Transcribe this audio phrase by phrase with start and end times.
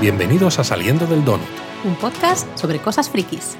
[0.00, 1.46] Bienvenidos a Saliendo del Donut.
[1.84, 3.58] Un podcast sobre cosas frikis.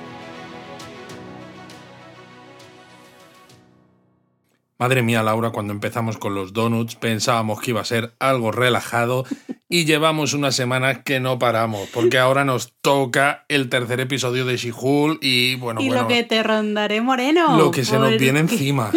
[4.79, 9.27] Madre mía, Laura, cuando empezamos con los donuts pensábamos que iba a ser algo relajado
[9.73, 14.57] y llevamos una semana que no paramos, porque ahora nos toca el tercer episodio de
[14.57, 17.57] She-Hulk y bueno, y bueno, lo que te rondaré, Moreno.
[17.57, 18.91] lo que se nos viene encima.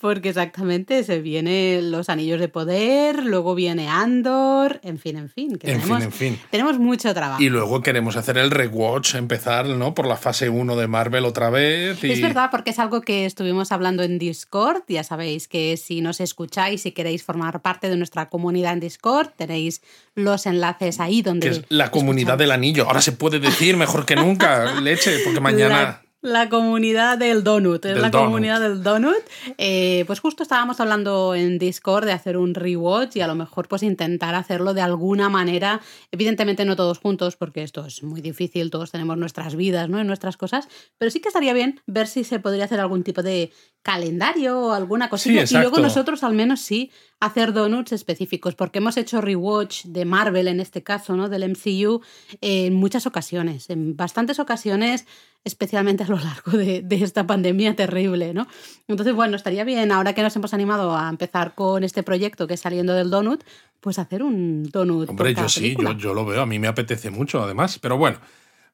[0.00, 5.56] Porque exactamente, se vienen los anillos de poder, luego viene Andor, en fin, en fin.
[5.56, 6.38] Que En fin, tenemos, en fin.
[6.50, 7.40] Tenemos mucho trabajo.
[7.40, 9.94] Y luego queremos hacer el rewatch, empezar, ¿no?
[9.94, 12.02] Por la fase 1 de Marvel otra vez.
[12.02, 12.10] Y...
[12.10, 14.82] Es verdad, porque es algo que estuvimos hablando en Discord.
[14.88, 19.28] Ya sabéis que si nos escucháis y queréis formar parte de nuestra comunidad en Discord,
[19.36, 19.82] tenéis
[20.14, 21.48] los enlaces ahí donde.
[21.48, 22.86] Que es la comunidad del anillo.
[22.86, 25.82] Ahora se puede decir mejor que nunca, leche, porque mañana...
[25.82, 28.26] La, la comunidad del donut, es Del la donut.
[28.26, 29.16] comunidad del donut.
[29.56, 33.68] Eh, pues justo estábamos hablando en Discord de hacer un rewatch y a lo mejor
[33.68, 35.80] pues intentar hacerlo de alguna manera.
[36.12, 39.98] Evidentemente no todos juntos porque esto es muy difícil, todos tenemos nuestras vidas, ¿no?
[39.98, 43.22] Y nuestras cosas, pero sí que estaría bien ver si se podría hacer algún tipo
[43.22, 43.50] de
[43.82, 46.90] calendario o alguna cosilla y luego nosotros al menos sí
[47.20, 51.28] hacer donuts específicos porque hemos hecho rewatch de Marvel en este caso, ¿no?
[51.28, 52.00] Del MCU
[52.40, 55.06] en muchas ocasiones, en bastantes ocasiones,
[55.44, 58.46] especialmente a lo largo de, de esta pandemia terrible, ¿no?
[58.88, 62.54] Entonces, bueno, estaría bien, ahora que nos hemos animado a empezar con este proyecto que
[62.54, 63.44] es saliendo del donut,
[63.80, 65.10] pues hacer un donut.
[65.10, 68.18] Hombre, yo sí, yo, yo lo veo, a mí me apetece mucho además, pero bueno.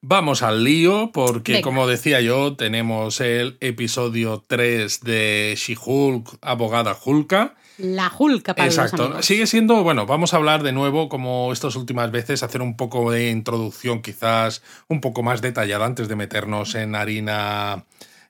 [0.03, 1.65] Vamos al lío, porque Venga.
[1.65, 7.57] como decía yo, tenemos el episodio 3 de She-Hulk, abogada Hulka.
[7.79, 9.05] La Hulka para los Exacto.
[9.05, 9.27] amigos.
[9.27, 13.11] Sigue siendo, bueno, vamos a hablar de nuevo, como estas últimas veces, hacer un poco
[13.11, 17.85] de introducción, quizás un poco más detallada antes de meternos en harina,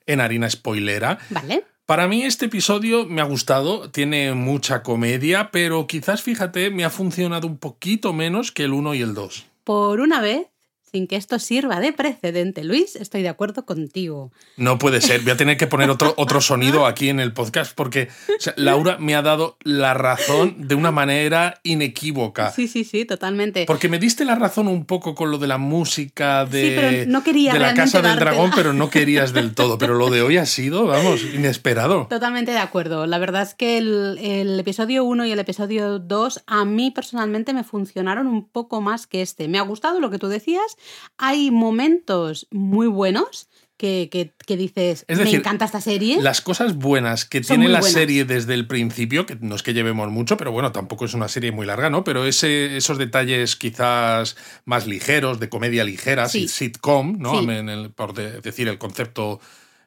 [0.06, 1.18] en harina spoilera.
[1.30, 1.64] Vale.
[1.86, 6.90] Para mí este episodio me ha gustado, tiene mucha comedia, pero quizás, fíjate, me ha
[6.90, 9.46] funcionado un poquito menos que el 1 y el 2.
[9.62, 10.48] Por una vez,
[10.90, 14.30] sin que esto sirva de precedente, Luis, estoy de acuerdo contigo.
[14.56, 17.74] No puede ser, voy a tener que poner otro, otro sonido aquí en el podcast
[17.74, 22.50] porque o sea, Laura me ha dado la razón de una manera inequívoca.
[22.50, 23.64] Sí, sí, sí, totalmente.
[23.66, 27.10] Porque me diste la razón un poco con lo de la música de, Sí, pero
[27.10, 28.30] no quería de la Casa del dártela.
[28.32, 29.78] Dragón, pero no querías del todo.
[29.78, 32.06] Pero lo de hoy ha sido, vamos, inesperado.
[32.08, 33.06] Totalmente de acuerdo.
[33.06, 37.52] La verdad es que el, el episodio 1 y el episodio 2 a mí personalmente
[37.52, 39.48] me funcionaron un poco más que este.
[39.48, 40.75] Me ha gustado lo que tú decías.
[41.18, 46.18] Hay momentos muy buenos que, que- que dices, Es me decir, encanta esta serie.
[46.22, 47.92] Las cosas buenas que tiene la buenas.
[47.92, 51.28] serie desde el principio, que no es que llevemos mucho, pero bueno, tampoco es una
[51.28, 52.02] serie muy larga, ¿no?
[52.02, 56.48] Pero ese, esos detalles quizás más ligeros, de comedia ligera, Sí.
[56.48, 57.38] sitcom, ¿no?
[57.42, 57.50] Sí.
[57.50, 59.40] En el- por de- decir el concepto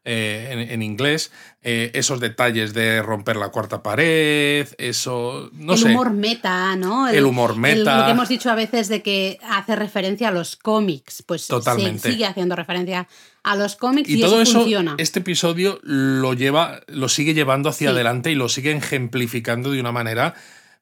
[0.06, 5.80] eh, en, en inglés, eh, esos detalles de romper la cuarta pared, eso, no el
[5.80, 5.90] sé.
[5.90, 7.08] humor meta, ¿no?
[7.10, 7.98] El humor meta.
[8.00, 11.50] lo que hemos dicho a veces de que hace referencia a los cómics, pues se
[11.50, 12.12] Totalmente.
[12.12, 13.08] sigue haciendo referencia
[13.44, 14.96] a los cómics y, Y todo eso, eso, funciona.
[14.98, 17.94] este episodio lo lleva, lo sigue llevando hacia Sí.
[17.94, 20.34] adelante y lo sigue ejemplificando de una manera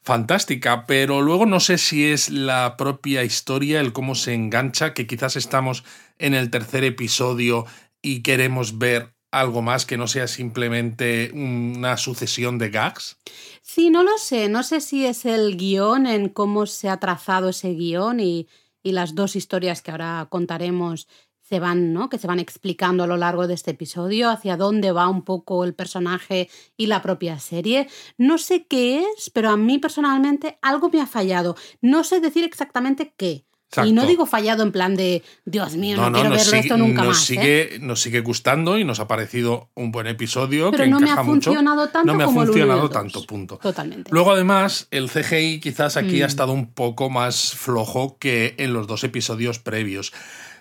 [0.03, 0.85] fantástica.
[0.85, 5.35] Pero luego no sé si es la propia historia, el cómo se engancha, que quizás
[5.35, 5.83] estamos
[6.19, 7.65] en el tercer episodio
[8.07, 13.17] y queremos ver algo más que no sea simplemente una sucesión de gags.
[13.61, 14.47] Sí, no lo sé.
[14.47, 18.47] No sé si es el guion, en cómo se ha trazado ese guion y,
[18.81, 21.09] y las dos historias que ahora contaremos
[21.41, 22.09] se van, ¿no?
[22.09, 25.65] Que se van explicando a lo largo de este episodio, hacia dónde va un poco
[25.65, 27.89] el personaje y la propia serie.
[28.17, 31.57] No sé qué es, pero a mí personalmente algo me ha fallado.
[31.81, 33.46] No sé decir exactamente qué.
[33.85, 37.01] Y no digo fallado en plan de, Dios mío, no, quiero verlo sigue, esto nunca
[37.03, 37.23] nos más.
[37.23, 37.25] ¿eh?
[37.25, 41.11] Sigue, Nos sigue gustando y nos ha parecido un buen episodio Pero que no me
[41.11, 41.25] ha mucho.
[41.51, 43.57] funcionado tanto no me ha como el funcionado tanto, punto.
[43.57, 44.09] Totalmente.
[44.13, 46.23] Luego, además, el CGI quizás aquí Mm.
[46.23, 50.13] ha estado un poco más flojo que en los dos episodios previos.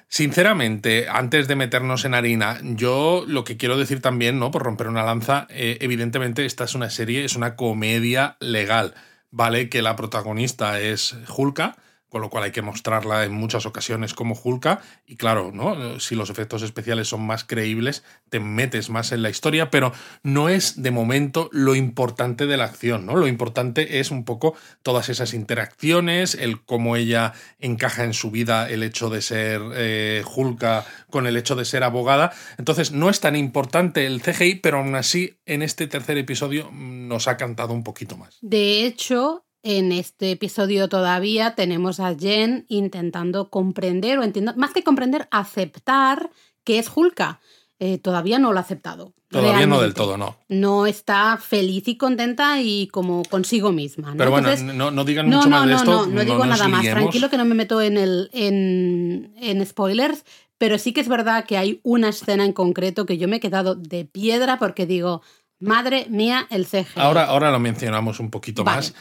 [0.08, 4.50] Sinceramente, antes de meternos en harina, yo lo que quiero decir también, ¿no?
[4.50, 8.94] Por romper una lanza, eh, evidentemente esta es una serie, es una comedia legal.
[9.30, 11.76] Vale que la protagonista es Hulka,
[12.08, 14.80] con lo cual hay que mostrarla en muchas ocasiones como Hulka.
[15.06, 16.00] Y claro, ¿no?
[16.00, 19.92] si los efectos especiales son más creíbles, te metes más en la historia, pero
[20.22, 23.16] no es de momento lo importante de la acción, ¿no?
[23.16, 28.68] Lo importante es un poco todas esas interacciones, el cómo ella encaja en su vida
[28.70, 32.32] el hecho de ser eh, Hulka con el hecho de ser abogada.
[32.58, 37.08] Entonces, no es tan importante el CGI, pero aún así, en este tercer episodio mm,
[37.08, 38.38] nos ha cantado un poquito más.
[38.40, 44.84] De hecho, en este episodio todavía tenemos a Jen intentando comprender, o entiendo, más que
[44.84, 46.30] comprender, aceptar
[46.62, 47.40] que es Hulka.
[47.80, 49.12] eh, todavía no lo ha aceptado.
[49.28, 50.36] Todavía no del todo, no.
[50.48, 54.14] No está feliz y contenta y como consigo misma.
[54.16, 54.48] Pero bueno,
[54.92, 55.90] no, digan mucho más de esto.
[55.90, 56.82] No, no, no digo nada más.
[56.82, 60.24] Tranquilo que no me meto en, el, en, en spoilers,
[60.58, 63.40] pero sí que es verdad que hay una escena en concreto que yo me he
[63.40, 65.22] quedado de piedra porque digo,
[65.58, 66.86] madre mía, el CG.
[66.94, 68.94] Ahora, ahora lo mencionamos un poquito más.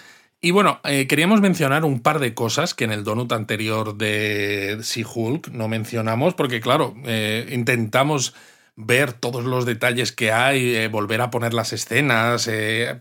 [0.46, 4.78] Y bueno, eh, queríamos mencionar un par de cosas que en el donut anterior de
[4.80, 8.36] She-Hulk no mencionamos, porque claro, eh, intentamos
[8.76, 12.48] ver todos los detalles que hay, eh, volver a poner las escenas,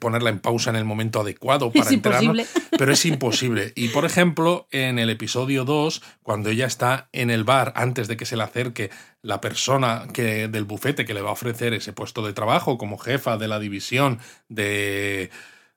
[0.00, 2.46] ponerla en pausa en el momento adecuado para es Imposible.
[2.79, 3.73] Pero es imposible.
[3.76, 8.17] Y por ejemplo, en el episodio 2, cuando ella está en el bar, antes de
[8.17, 8.88] que se le acerque
[9.20, 12.96] la persona que, del bufete que le va a ofrecer ese puesto de trabajo como
[12.96, 14.19] jefa de la división
[14.49, 15.31] de,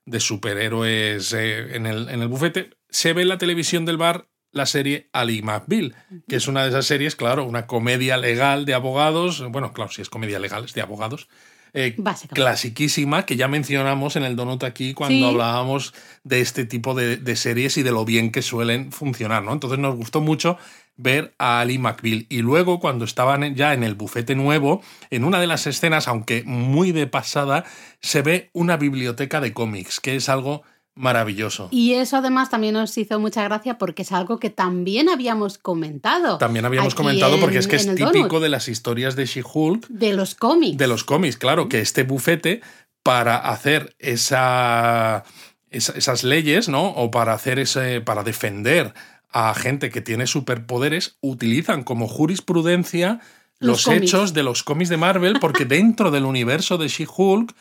[0.08, 4.28] de superhéroes eh, en, el, en el bufete, se ve en la televisión del bar
[4.50, 5.94] la serie Ali McBeal,
[6.26, 10.02] que es una de esas series, claro, una comedia legal de abogados, bueno, claro, si
[10.02, 11.28] es comedia legal, es de abogados,
[11.74, 11.96] eh,
[12.32, 15.92] clasiquísima, que ya mencionamos en el Donut aquí cuando hablábamos
[16.24, 19.52] de este tipo de, series y de lo bien que suelen funcionar, ¿no?
[19.52, 20.58] Entonces nos gustó mucho
[20.98, 22.26] ver a Ali McBeal.
[22.28, 26.42] Y luego, cuando estaban ya en el bufete nuevo, en una de las escenas, aunque
[26.44, 27.64] muy de pasada,
[28.02, 30.62] se ve una biblioteca de cómics, que es algo
[30.98, 31.68] Maravilloso.
[31.70, 36.38] Y eso además también nos hizo mucha gracia porque es algo que también habíamos comentado.
[36.38, 39.86] También habíamos comentado porque es que es típico de las historias de She-Hulk.
[39.86, 40.76] De los cómics.
[40.76, 42.62] De los cómics, claro, que este bufete
[43.04, 45.22] para hacer esa,
[45.70, 46.88] esas leyes, ¿no?
[46.88, 48.00] O para hacer ese.
[48.00, 48.92] para defender
[49.30, 53.20] a gente que tiene superpoderes, utilizan como jurisprudencia
[53.58, 57.54] los, hechos de los cómics de Marvel, porque dentro del universo de She-Hulk,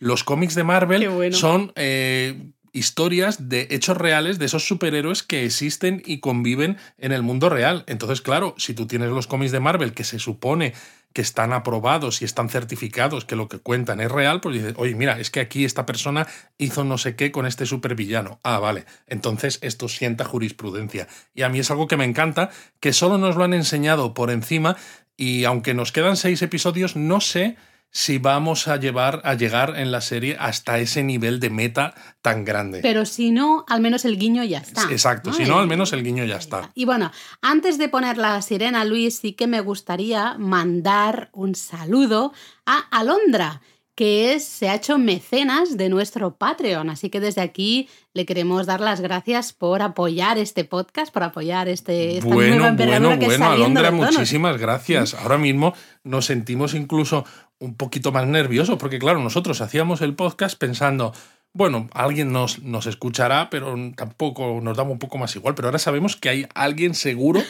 [0.00, 6.02] los cómics de Marvel son eh, historias de hechos reales de esos superhéroes que existen
[6.04, 7.84] y conviven en el mundo real.
[7.86, 10.74] Entonces, claro, si tú tienes los cómics de Marvel que se supone
[11.12, 14.94] que están aprobados y están certificados, que lo que cuentan es real, pues dices, oye,
[14.94, 16.26] mira, es que aquí esta persona
[16.58, 18.40] hizo no sé qué con este supervillano.
[18.42, 18.84] Ah, vale.
[19.06, 21.08] Entonces esto sienta jurisprudencia.
[21.34, 22.50] Y a mí es algo que me encanta,
[22.80, 24.76] que solo nos lo han enseñado por encima
[25.16, 27.56] y aunque nos quedan seis episodios, no sé
[27.92, 32.44] si vamos a llevar a llegar en la serie hasta ese nivel de meta tan
[32.44, 32.80] grande.
[32.80, 34.90] Pero si no, al menos el guiño ya está.
[34.90, 36.70] Exacto, si no, al menos el guiño ya está.
[36.74, 37.12] Y bueno,
[37.42, 42.32] antes de poner la sirena, Luis, sí que me gustaría mandar un saludo
[42.64, 43.60] a Alondra
[43.94, 46.88] que es, se ha hecho mecenas de nuestro Patreon.
[46.88, 51.68] Así que desde aquí le queremos dar las gracias por apoyar este podcast, por apoyar
[51.68, 55.14] este, esta bueno, nueva bueno, que bueno, Alondra, muchísimas gracias.
[55.14, 55.74] Ahora mismo
[56.04, 57.26] nos sentimos incluso
[57.62, 61.12] un poquito más nerviosos, porque claro, nosotros hacíamos el podcast pensando,
[61.52, 65.54] bueno, alguien nos, nos escuchará, pero tampoco nos damos un poco más igual.
[65.54, 67.42] Pero ahora sabemos que hay alguien seguro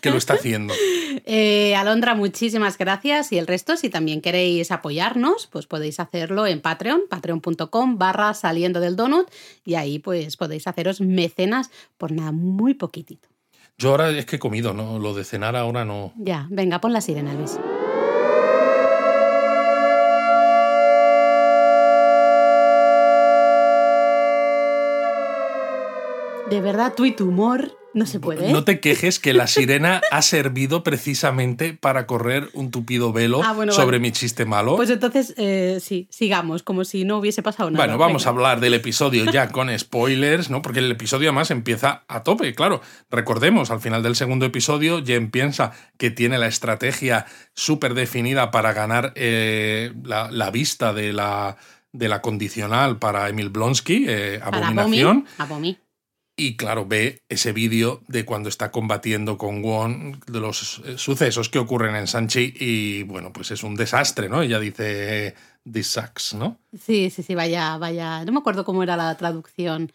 [0.00, 0.72] que lo está haciendo.
[1.26, 3.30] eh, Alondra, muchísimas gracias.
[3.32, 8.80] Y el resto, si también queréis apoyarnos, pues podéis hacerlo en Patreon, patreon.com barra saliendo
[8.80, 9.28] del donut.
[9.64, 13.28] Y ahí pues podéis haceros mecenas por nada, muy poquitito.
[13.76, 14.98] Yo ahora es que he comido, ¿no?
[14.98, 16.12] Lo de cenar ahora no.
[16.16, 17.58] Ya, venga, pon la sirena, Luis.
[26.50, 28.50] De verdad, tú y tu humor no se puede.
[28.52, 33.54] No te quejes que la sirena ha servido precisamente para correr un tupido velo ah,
[33.70, 34.76] sobre mi chiste malo.
[34.76, 37.84] Pues entonces, eh, sí, sigamos, como si no hubiese pasado nada.
[37.84, 40.62] Bueno, vamos a hablar del episodio ya con spoilers, ¿no?
[40.62, 42.80] Porque el episodio además empieza a tope, claro.
[43.10, 48.72] Recordemos, al final del segundo episodio, Jen piensa que tiene la estrategia súper definida para
[48.72, 51.58] ganar eh, la, vista de la,
[51.92, 55.26] de la condicional para Emil Blonsky, eh, Abominación.
[56.40, 61.48] Y claro, ve ese vídeo de cuando está combatiendo con Won, de los eh, sucesos
[61.48, 64.40] que ocurren en Sanchi, y bueno, pues es un desastre, ¿no?
[64.40, 65.34] Ella dice,
[65.70, 66.60] this sucks, ¿no?
[66.80, 68.24] Sí, sí, sí, vaya, vaya.
[68.24, 69.92] No me acuerdo cómo era la traducción.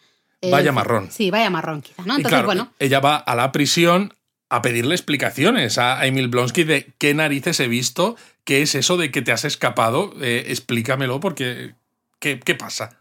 [0.52, 1.10] Vaya marrón.
[1.10, 2.18] Sí, vaya marrón, quizá, ¿no?
[2.18, 2.74] Entonces, bueno.
[2.78, 4.14] Ella va a la prisión
[4.50, 9.12] a pedirle explicaciones a Emil Blonsky de qué narices he visto, qué es eso de
[9.12, 11.76] que te has escapado, eh, explícamelo porque
[12.20, 13.00] ¿qué, ¿qué pasa?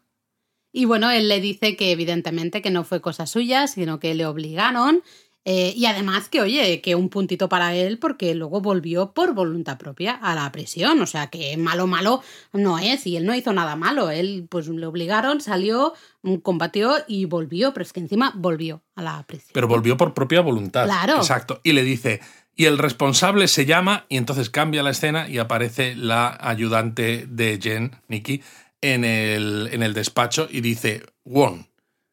[0.72, 4.26] Y bueno, él le dice que evidentemente que no fue cosa suya, sino que le
[4.26, 5.02] obligaron.
[5.44, 9.76] Eh, y además que, oye, que un puntito para él porque luego volvió por voluntad
[9.76, 11.00] propia a la prisión.
[11.00, 13.06] O sea que malo, malo no es.
[13.06, 14.10] Y él no hizo nada malo.
[14.10, 17.72] Él pues le obligaron, salió, mm, combatió y volvió.
[17.72, 19.50] Pero es que encima volvió a la prisión.
[19.52, 20.84] Pero volvió por propia voluntad.
[20.84, 21.16] Claro.
[21.16, 21.60] Exacto.
[21.64, 22.20] Y le dice,
[22.54, 27.58] y el responsable se llama, y entonces cambia la escena y aparece la ayudante de
[27.60, 28.42] Jen, Nikki,
[28.82, 31.66] en el, en el despacho y dice Won,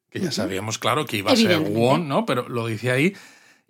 [0.10, 2.26] que ya sabíamos, claro, que iba a ser Won, ¿no?
[2.26, 3.14] Pero lo dice ahí.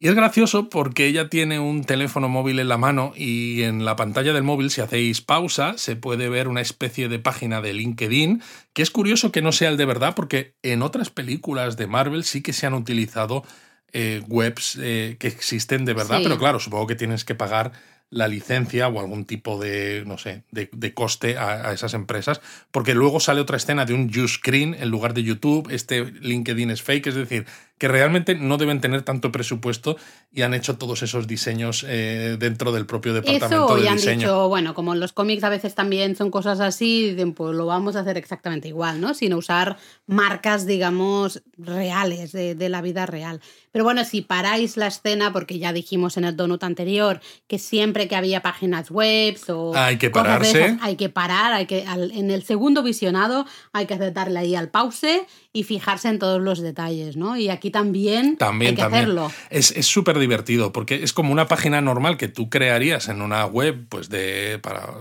[0.01, 3.98] Y es gracioso porque ella tiene un teléfono móvil en la mano y en la
[3.98, 8.41] pantalla del móvil, si hacéis pausa, se puede ver una especie de página de LinkedIn,
[8.72, 12.24] que es curioso que no sea el de verdad porque en otras películas de Marvel
[12.24, 13.44] sí que se han utilizado
[13.91, 17.74] eh, webs eh, que existen de verdad, pero claro, supongo que tienes que pagar
[18.12, 23.20] la licencia o algún tipo de, no sé, de, coste a, esas empresas, porque luego
[23.20, 27.16] sale otra escena de un screen en lugar de YouTube, este LinkedIn es fake, es
[27.16, 27.46] decir,
[27.79, 29.95] que realmente no deben tener tanto presupuesto
[30.31, 34.50] y han hecho todos esos diseños eh, dentro del propio departamento Eso, y han dicho,
[34.50, 38.01] bueno, como en los cómics a veces también son cosas así, pues lo vamos a
[38.01, 39.13] hacer exactamente igual, ¿no?
[39.13, 43.39] Sin usar marcas, digamos, reales, de, la vida real.
[43.71, 48.09] Pero bueno, si paráis la escena, porque ya dijimos en el donut anterior que siempre
[48.09, 49.74] que había páginas web o...
[49.75, 50.77] Hay que pararse.
[50.81, 55.25] hay que parar, hay que, en el segundo visionado hay que darle ahí al pause
[55.53, 57.38] y fijarse en todos los detalles, ¿no?
[57.38, 59.31] Y aquí también, también hay que hacerlo.
[59.49, 63.85] Es súper divertido porque es como una página normal que tú crearías en una web,
[63.89, 64.93] pues de para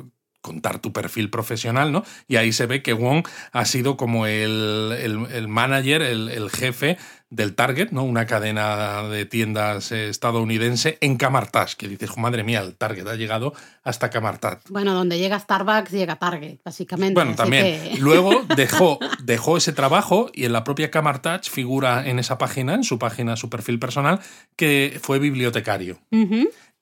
[0.48, 2.04] contar tu perfil profesional, ¿no?
[2.26, 4.96] Y ahí se ve que Wong ha sido como el,
[5.30, 6.96] el, manager, el, el, jefe
[7.28, 8.04] del Target, ¿no?
[8.04, 13.52] Una cadena de tiendas estadounidense en Camartas, que dices, madre mía, el Target ha llegado
[13.84, 14.60] hasta Camartas.
[14.70, 17.12] Bueno, donde llega Starbucks llega Target, básicamente.
[17.12, 17.78] Bueno, también.
[18.00, 22.84] Luego dejó, dejó ese trabajo y en la propia Camartas figura en esa página, en
[22.84, 24.20] su página, su perfil personal,
[24.56, 25.98] que fue bibliotecario.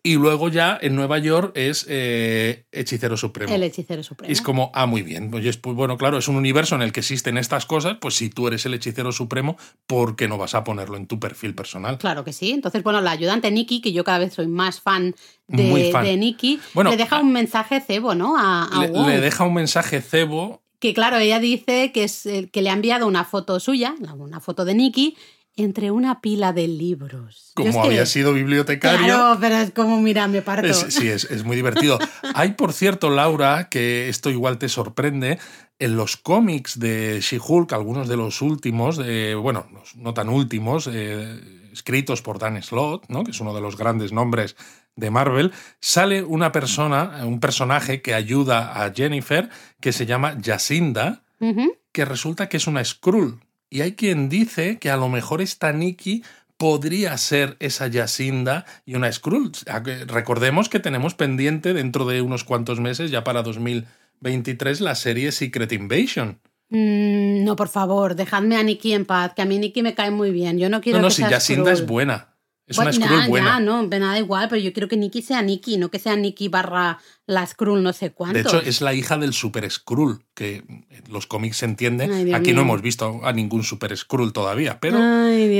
[0.07, 3.53] Y luego ya en Nueva York es eh, Hechicero Supremo.
[3.53, 4.33] El Hechicero Supremo.
[4.33, 5.33] es como, ah, muy bien.
[5.33, 8.47] Pues, bueno, claro, es un universo en el que existen estas cosas, pues si tú
[8.47, 9.57] eres el Hechicero Supremo,
[9.89, 11.99] ¿por qué no vas a ponerlo en tu perfil personal?
[11.99, 12.53] Claro que sí.
[12.53, 15.17] Entonces, bueno, la ayudante Nikki, que yo cada vez soy más fan
[15.49, 18.37] de, de Nikki, le deja un mensaje cebo, ¿no?
[18.39, 22.75] A, le, deja un mensaje cebo que claro, ella dice que, es, que le ha
[22.75, 25.17] enviado una foto suya, una foto de Nikki,
[25.57, 27.53] entre una pila de libros.
[27.55, 29.07] Como había sido bibliotecario.
[29.07, 30.73] Claro, pero es como, mira, me parto.
[30.73, 31.99] sí, es, muy divertido.
[32.35, 35.39] Hay, por cierto, Laura, que esto igual te sorprende,
[35.79, 38.99] en los cómics de She-Hulk, algunos de los últimos,
[39.41, 41.41] bueno, no tan últimos, eh,
[41.73, 43.25] escritos por Dan Slott, ¿no?
[43.25, 44.57] que es uno de los grandes nombres
[44.95, 51.23] de Marvel, sale una persona, un personaje que ayuda a Jennifer, que se llama Jacinda,
[51.93, 53.41] que resulta que es una Skrull.
[53.71, 56.23] Y hay quien dice que a lo mejor esta Nikki
[56.57, 59.53] podría ser esa Yacinda y una Skrull.
[60.07, 65.73] Recordemos que tenemos pendiente dentro de unos cuantos meses, ya para 2023, la serie Secret
[65.73, 66.41] Invasion.
[66.69, 70.11] Mm, no, por favor, dejadme a Nikki en paz, que a mí Nikki me cae
[70.11, 70.59] muy bien.
[70.59, 72.36] Yo no quiero no, no, que si Yacinda es buena.
[72.67, 73.61] Es una Skrull buena.
[73.61, 76.49] no, me da igual, pero yo quiero que Nikki sea Nikki, no que sea Nikki
[76.49, 78.35] barra la Skrull no sé cuánto.
[78.35, 80.65] De hecho, es la hija del Super Skrull, que
[81.09, 82.35] los cómics se entiende.
[82.35, 84.99] Aquí no hemos visto a ningún Super Skrull todavía, pero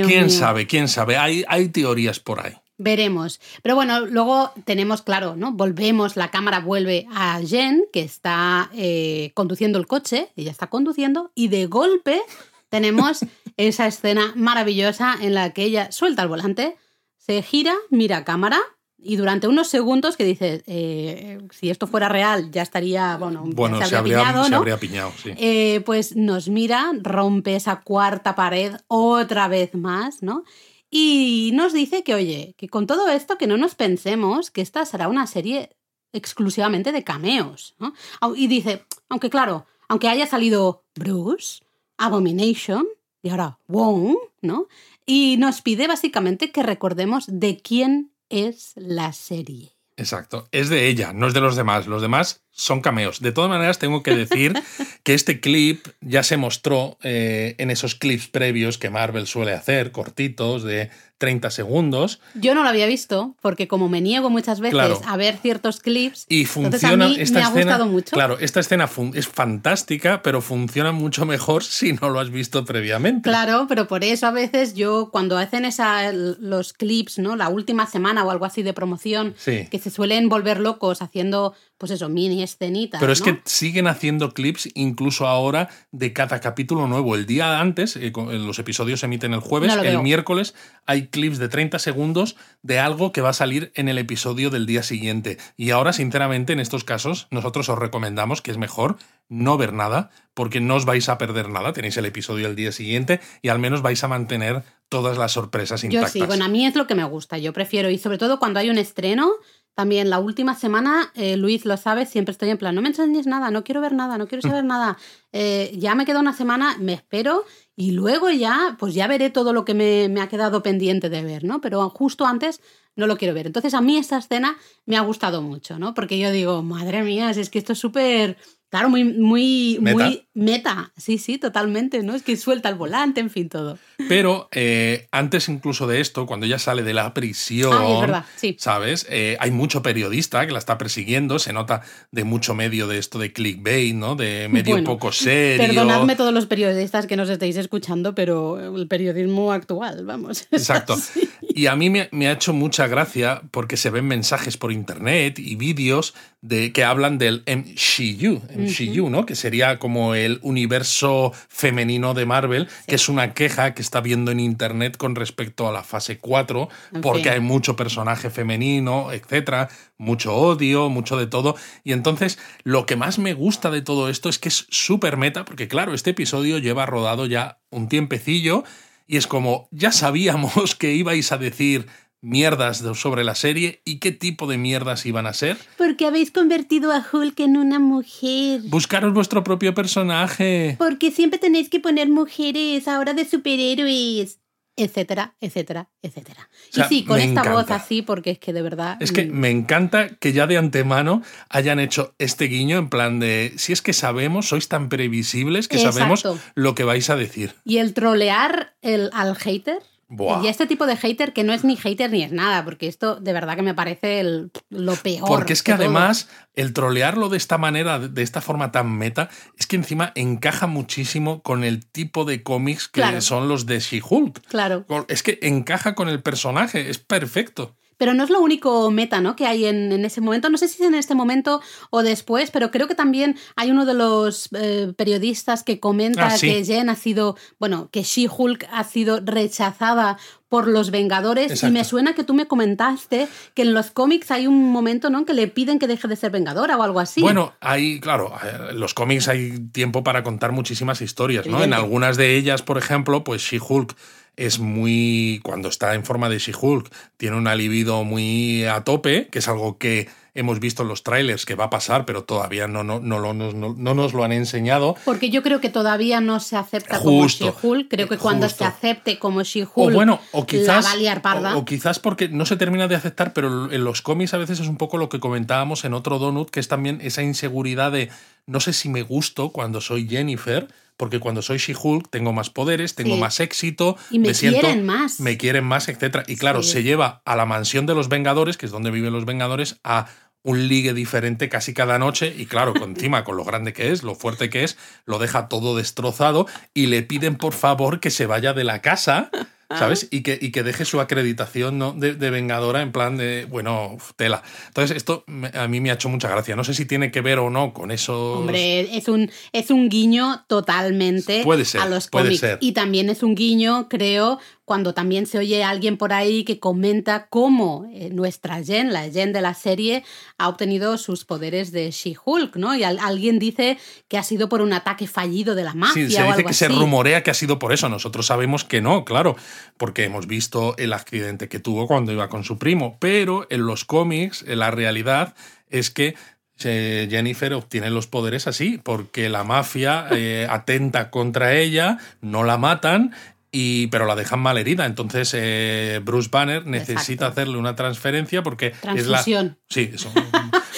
[0.07, 1.17] quién sabe, quién sabe.
[1.17, 2.55] Hay, hay teorías por ahí.
[2.79, 3.41] Veremos.
[3.63, 5.53] Pero bueno, luego tenemos, claro, ¿no?
[5.53, 11.31] Volvemos, la cámara vuelve a Jen, que está eh, conduciendo el coche, ella está conduciendo,
[11.35, 12.21] y de golpe
[12.69, 13.21] tenemos
[13.57, 16.77] esa escena maravillosa en la que ella suelta el volante
[17.27, 18.61] se gira, mira a cámara
[18.99, 23.85] y durante unos segundos que dice, eh, si esto fuera real ya estaría, bueno, bueno
[23.85, 25.33] se, habría, piñado, se habría piñado, sí.
[25.37, 30.45] Eh, pues nos mira, rompe esa cuarta pared otra vez más, ¿no?
[30.89, 34.85] Y nos dice que, oye, que con todo esto que no nos pensemos que esta
[34.87, 35.77] será una serie
[36.13, 37.93] exclusivamente de cameos, ¿no?
[38.37, 41.61] Y dice, aunque claro, aunque haya salido Bruce,
[41.99, 42.87] Abomination
[43.27, 44.69] y ahora Wong, ¿no?
[45.05, 49.73] Y nos pide básicamente que recordemos de quién es la serie.
[49.97, 51.89] Exacto, es de ella, no es de los demás.
[51.89, 53.21] Los demás son cameos.
[53.21, 54.55] De todas maneras, tengo que decir
[55.03, 59.91] que este clip ya se mostró eh, en esos clips previos que Marvel suele hacer,
[59.91, 62.21] cortitos, de 30 segundos.
[62.35, 66.27] Yo no lo había visto, porque como me niego muchas veces a ver ciertos clips,
[66.29, 68.11] y funciona, a mí esta me ha gustado mucho.
[68.11, 73.29] Claro, esta escena es fantástica, pero funciona mucho mejor si no lo has visto previamente.
[73.29, 77.37] Claro, pero por eso a veces yo, cuando hacen esa, los clips, ¿no?
[77.37, 81.93] La última semana o algo así de promoción, que se suelen volver locos haciendo pues
[81.93, 83.01] eso, mini escenitas.
[83.01, 87.15] Pero es que siguen haciendo clips incluso ahora de cada capítulo nuevo.
[87.15, 90.55] El día antes, eh, los episodios se emiten el jueves, el miércoles
[90.87, 94.67] hay clips de 30 segundos de algo que va a salir en el episodio del
[94.67, 95.39] día siguiente.
[95.57, 98.97] Y ahora, sinceramente, en estos casos, nosotros os recomendamos que es mejor
[99.29, 101.73] no ver nada, porque no os vais a perder nada.
[101.73, 105.83] Tenéis el episodio el día siguiente y al menos vais a mantener todas las sorpresas
[105.83, 106.15] intactas.
[106.15, 107.39] Yo sí, bueno, a mí es lo que me gusta.
[107.39, 109.33] Yo prefiero, y sobre todo cuando hay un estreno,
[109.77, 113.27] también la última semana, eh, Luis lo sabe, siempre estoy en plan, no me enseñes
[113.27, 114.97] nada, no quiero ver nada, no quiero saber nada.
[115.33, 117.45] Eh, ya me queda una semana, me espero
[117.77, 121.23] y luego ya, pues ya veré todo lo que me, me ha quedado pendiente de
[121.23, 121.61] ver, ¿no?
[121.61, 122.61] Pero justo antes
[122.97, 123.47] no lo quiero ver.
[123.47, 124.57] Entonces a mí esta escena
[124.87, 125.93] me ha gustado mucho, ¿no?
[125.93, 129.97] Porque yo digo, madre mía, es que esto es súper Claro, muy, muy, Meta.
[130.07, 130.93] muy meta.
[130.97, 132.17] Sí, sí, totalmente, ¿no?
[132.17, 133.79] Es que suelta el volante, en fin, todo.
[134.09, 138.25] Pero eh, antes incluso de esto, cuando ella sale de la prisión, Ah, es verdad,
[138.35, 138.57] sí.
[138.59, 139.07] ¿sabes?
[139.09, 143.21] Eh, hay mucho periodista que la está persiguiendo, se nota de mucho medio de esto
[143.21, 144.17] de clickbait, ¿no?
[144.17, 145.65] De medio Bueno, poco serio.
[145.69, 150.47] Perdonadme todos los periodistas que nos estáis escuchando, pero el periodismo actual, vamos.
[150.51, 150.95] Exacto.
[150.95, 151.29] así.
[151.43, 155.39] Y a mí me, me ha hecho mucha gracia porque se ven mensajes por internet
[155.39, 159.27] y vídeos de que hablan del MCU, MCU, ¿no?
[159.27, 164.31] Que sería como el universo femenino de Marvel, que es una queja que está viendo
[164.31, 167.33] en internet con respecto a la fase 4, En porque fin.
[167.33, 169.69] hay mucho personaje femenino, etcétera,
[169.99, 171.57] mucho odio, mucho de todo.
[171.83, 175.45] Y entonces, lo que más me gusta de todo esto es que es súper meta,
[175.45, 178.65] porque claro, este episodio lleva rodado ya un tiempecillo
[179.07, 181.87] y es como, ya sabíamos que ibais a decir
[182.23, 185.57] mierdas sobre la serie y qué tipo de mierdas iban a ser.
[185.79, 188.63] Porque habéis convertido a Hulk en una mujer.
[188.65, 190.77] Buscaros vuestro propio personaje.
[190.79, 194.41] Porque siempre tenéis que poner mujeres ahora de superhéroes.
[194.77, 196.49] Etcétera, etcétera, etcétera.
[196.71, 198.99] O sea, y sí, con esta voz así, porque es que de verdad.
[199.01, 203.19] Es que mm, me encanta que ya de antemano hayan hecho este guiño en plan
[203.19, 207.55] de, si es que sabemos, sois tan previsibles que sabemos lo que vais a decir.
[207.65, 209.83] Y el trolear el, al hater.
[210.09, 210.43] Buah.
[210.45, 213.17] Y este tipo de hater que no es ni hater ni es nada, porque esto
[213.17, 215.27] de verdad que me parece el- lo peor.
[215.27, 215.83] Porque es que todo.
[215.83, 220.69] además el trolearlo de esta manera, de esta forma tan meta, es que encima encaja
[220.69, 223.21] muchísimo con el tipo de cómics que Claro.
[223.21, 224.43] son los de She-Hulk.
[224.47, 224.87] Claro.
[225.09, 227.75] Es que encaja con el personaje, es perfecto.
[227.99, 229.37] Pero no es lo único meta, ¿no?
[229.37, 230.51] Que hay en, en ese momento.
[230.51, 231.61] No sé si es en este momento
[231.91, 236.37] o después, pero creo que también hay uno de los eh, periodistas que comenta Ah,
[236.37, 236.47] sí.
[236.49, 241.51] que Jen ha sido, bueno, que She-Hulk ha sido rechazada por los Vengadores.
[241.53, 241.67] Exacto.
[241.69, 245.25] Y me suena que tú me comentaste que en los cómics hay un momento, ¿no?
[245.25, 247.21] Que le piden que deje de ser Vengadora o algo así.
[247.21, 248.33] Bueno, hay, claro,
[248.71, 251.65] en los cómics hay tiempo para contar muchísimas historias, ¿no?
[251.65, 253.97] En algunas de ellas, por ejemplo, pues She-Hulk
[254.37, 255.41] es muy.
[255.43, 259.79] Cuando está en forma de She-Hulk, tiene una libido muy a tope, que es algo
[259.79, 263.19] que hemos visto en los trailers que va a pasar, pero todavía no, no, no,
[263.33, 264.95] no- no- no nos lo han enseñado.
[265.07, 267.47] Porque yo creo que todavía no se acepta Justo.
[267.47, 267.89] como She-Hulk.
[267.89, 268.59] Creo que cuando Justo.
[268.59, 270.85] se acepte como She-Hulk, bueno, o quizás.
[270.85, 271.57] la va a liar parda.
[271.57, 274.61] O, o quizás porque no se termina de aceptar, pero en los cómics a veces
[274.61, 278.11] es un poco lo que comentábamos en otro Donut, que es también esa inseguridad de
[278.47, 282.95] no sé si me gusto cuando soy Jennifer, porque cuando soy She-Hulk tengo más poderes,
[282.95, 283.21] tengo Sí.
[283.21, 285.21] más éxito, Y me siento, quieren más.
[285.21, 286.25] Me quieren más, etcétera.
[286.27, 286.73] Y claro, Sí.
[286.73, 290.09] se lleva a la mansión de los Vengadores, que es donde viven los Vengadores, a
[290.43, 294.03] un ligue diferente casi cada noche y claro, con, encima con lo grande que es,
[294.05, 298.27] lo fuerte que es, lo deja todo destrozado y le piden por favor que se
[298.27, 299.31] vaya de la casa,
[299.69, 300.09] ¿sabes?
[300.11, 301.93] Y que, y que deje su acreditación ¿no?
[301.93, 304.43] de, de vengadora en plan de, bueno, tela.
[304.69, 305.25] Entonces esto
[305.55, 306.57] a mí me ha hecho mucha gracia.
[306.57, 308.41] No sé si tiene que ver o no con eso.
[308.41, 312.41] Hombre, es un, es un guiño totalmente Puede ser, a los puede cómics.
[312.41, 312.59] ser.
[312.61, 317.29] Y también es un guiño, creo, cuando también se oye alguien por ahí que comenta
[317.29, 320.05] cómo eh, nuestra Jen, la Jen de la serie,
[320.37, 322.75] ha obtenido sus poderes de She-Hulk, ¿no?
[322.77, 326.11] Y al- alguien dice que ha sido por un ataque fallido de la mafia Sí,
[326.11, 326.75] se o dice algo que se así.
[326.75, 327.89] rumorea que ha sido por eso.
[327.89, 329.37] Nosotros sabemos que no, claro,
[329.79, 332.99] porque hemos visto el accidente que tuvo cuando iba con su primo.
[333.01, 335.35] Pero en los cómics, en la realidad
[335.71, 336.17] es que
[336.65, 342.57] eh, Jennifer obtiene los poderes así, porque la mafia eh, atenta contra ella, no la
[342.57, 343.15] matan.
[343.53, 344.85] Y, pero la dejan mal herida.
[344.87, 347.27] Entonces, eh, Bruce Banner necesita Exacto.
[347.27, 349.23] hacerle una transferencia porque es la.
[349.23, 349.59] Transfusión.
[349.69, 350.13] Sí, eso.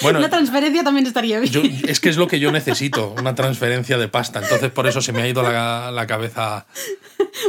[0.01, 1.51] Bueno, Una transferencia también estaría bien.
[1.51, 4.39] yo- es que es lo que yo necesito, una transferencia de pasta.
[4.41, 6.67] Entonces, por eso se me ha ido la, la cabeza.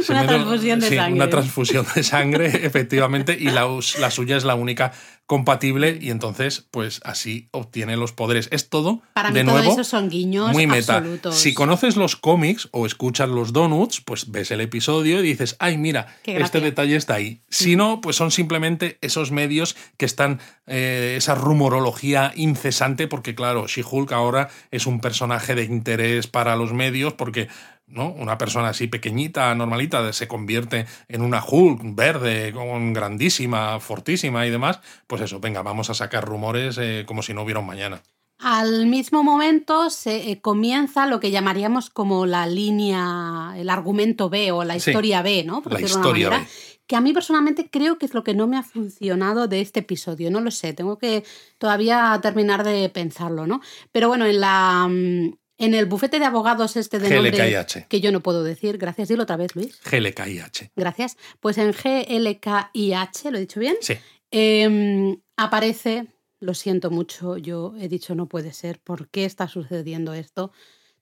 [0.09, 1.15] Una transfusión de sí, sangre.
[1.15, 3.67] Una transfusión de sangre, efectivamente, y la,
[4.11, 4.91] suya es la única
[5.25, 8.49] compatible, y entonces, pues así obtiene los poderes.
[8.51, 10.97] Es todo, Para mí de todo nuevo, eso son guiños muy meta.
[10.97, 11.35] absolutos.
[11.35, 15.77] Si conoces los cómics o escuchas los donuts, pues ves el episodio y dices, ay,
[15.77, 17.41] mira, este detalle está ahí.
[17.49, 23.67] Si no, pues son simplemente esos medios que están, eh, esa rumorología incesante, porque claro,
[23.67, 27.47] She-Hulk ahora es un personaje de interés para los medios, porque
[27.91, 28.09] ¿no?
[28.09, 34.49] Una persona así pequeñita, normalita, se convierte en una Hulk verde, con grandísima, fortísima y
[34.49, 34.79] demás.
[35.07, 38.01] Pues eso, venga, vamos a sacar rumores eh, como si no hubiera un mañana.
[38.39, 44.51] Al mismo momento se eh, comienza lo que llamaríamos como la línea, el argumento B
[44.51, 45.61] o la Sí, historia B, ¿no?
[45.61, 46.51] Por la historia manera, B.
[46.87, 49.81] Que a mí personalmente creo que es lo que no me ha funcionado de este
[49.81, 50.31] episodio.
[50.31, 51.23] No lo sé, tengo que
[51.59, 53.61] todavía terminar de pensarlo, ¿no?
[53.91, 57.85] Pero bueno, en la, mm, En el bufete de abogados este de nombre GLKIH.
[57.87, 59.79] que yo no puedo decir, gracias, dilo otra vez, Luis.
[59.89, 60.71] GLKIH.
[60.75, 61.17] Gracias.
[61.39, 63.75] Pues en GLKIH, ¿lo he dicho bien?
[63.81, 63.93] Sí.
[64.31, 66.07] Eh, aparece,
[66.39, 70.51] lo siento mucho, yo he dicho no puede ser, ¿por qué está sucediendo esto?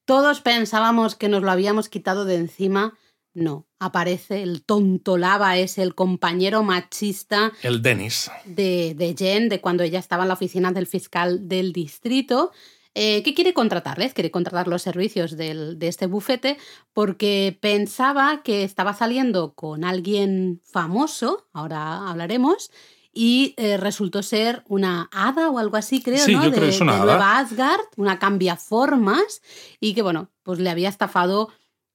[0.06, 2.98] Todos pensábamos que nos lo habíamos quitado de encima.
[3.36, 8.32] No, aparece el tonto lava, es el compañero machista El Dennis.
[8.45, 12.52] de, de Jen, de cuando ella estaba en la oficina del fiscal del distrito,
[12.95, 16.58] eh, que quiere contratarles, quiere contratar los servicios del- de este bufete,
[16.93, 22.71] porque pensaba que estaba saliendo con alguien famoso, ahora hablaremos,
[23.13, 26.43] y eh, resultó ser una hada o algo así, creo, Sí, ¿no?
[26.43, 26.99] yo de, creo que es una de.
[27.06, 29.41] Nueva Asgard, una cambiaformas,
[29.80, 31.49] y que, bueno, pues le había estafado.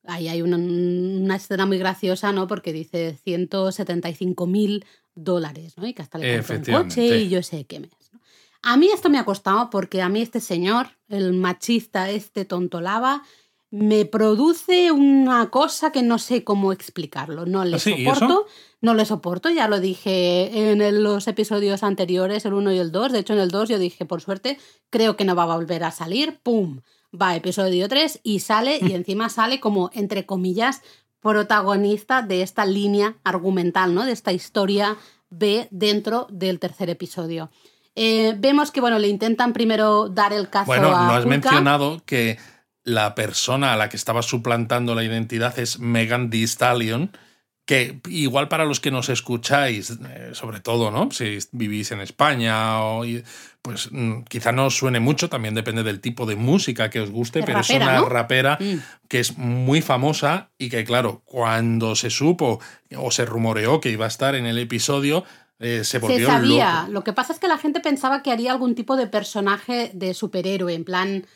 [0.06, 2.46] Ahí hay una, una escena muy graciosa, ¿no?
[2.46, 5.86] Porque dice 175 mil dólares, ¿no?
[5.86, 7.90] Y que hasta le compró un coche y yo sé qué mes.
[8.66, 13.22] A mí esto me ha costado porque a mí este señor, el machista, este tontolaba,
[13.70, 17.44] me produce una cosa que no sé cómo explicarlo.
[17.44, 18.46] No le ¿Ah, soporto,
[18.80, 23.12] no le soporto, ya lo dije en los episodios anteriores, el 1 y el 2.
[23.12, 25.84] De hecho, en el 2 yo dije, por suerte, creo que no va a volver
[25.84, 26.40] a salir.
[26.42, 26.80] ¡Pum!
[27.12, 30.80] Va episodio 3 y sale, y encima sale como, entre comillas,
[31.20, 34.06] protagonista de esta línea argumental, ¿no?
[34.06, 34.96] De esta historia
[35.28, 37.50] B dentro del tercer episodio.
[37.96, 42.02] Eh, vemos que, bueno, le intentan primero dar el caso Bueno, a no has mencionado
[42.04, 42.38] que
[42.82, 47.12] la persona a la que estaba suplantando la identidad es Megan Thee Stallion,
[47.66, 51.10] que igual para los que nos escucháis, eh, sobre todo, ¿no?
[51.12, 53.24] Si vivís en España o y-
[53.62, 57.10] pues mm, quizá no os suene mucho, también depende del tipo de música que os
[57.10, 58.08] guste, Es pero rapera, es una ¿no?
[58.10, 58.74] rapera Mm.
[59.08, 62.60] que es muy famosa y que, claro, cuando se supo
[62.98, 65.24] o se rumoreó que iba a estar en el episodio,
[65.58, 66.80] eh, se volvió Se sabía.
[66.82, 66.92] loco.
[66.92, 70.14] Lo que pasa es que la gente pensaba que haría algún tipo de personaje de
[70.14, 71.26] superhéroe, en plan.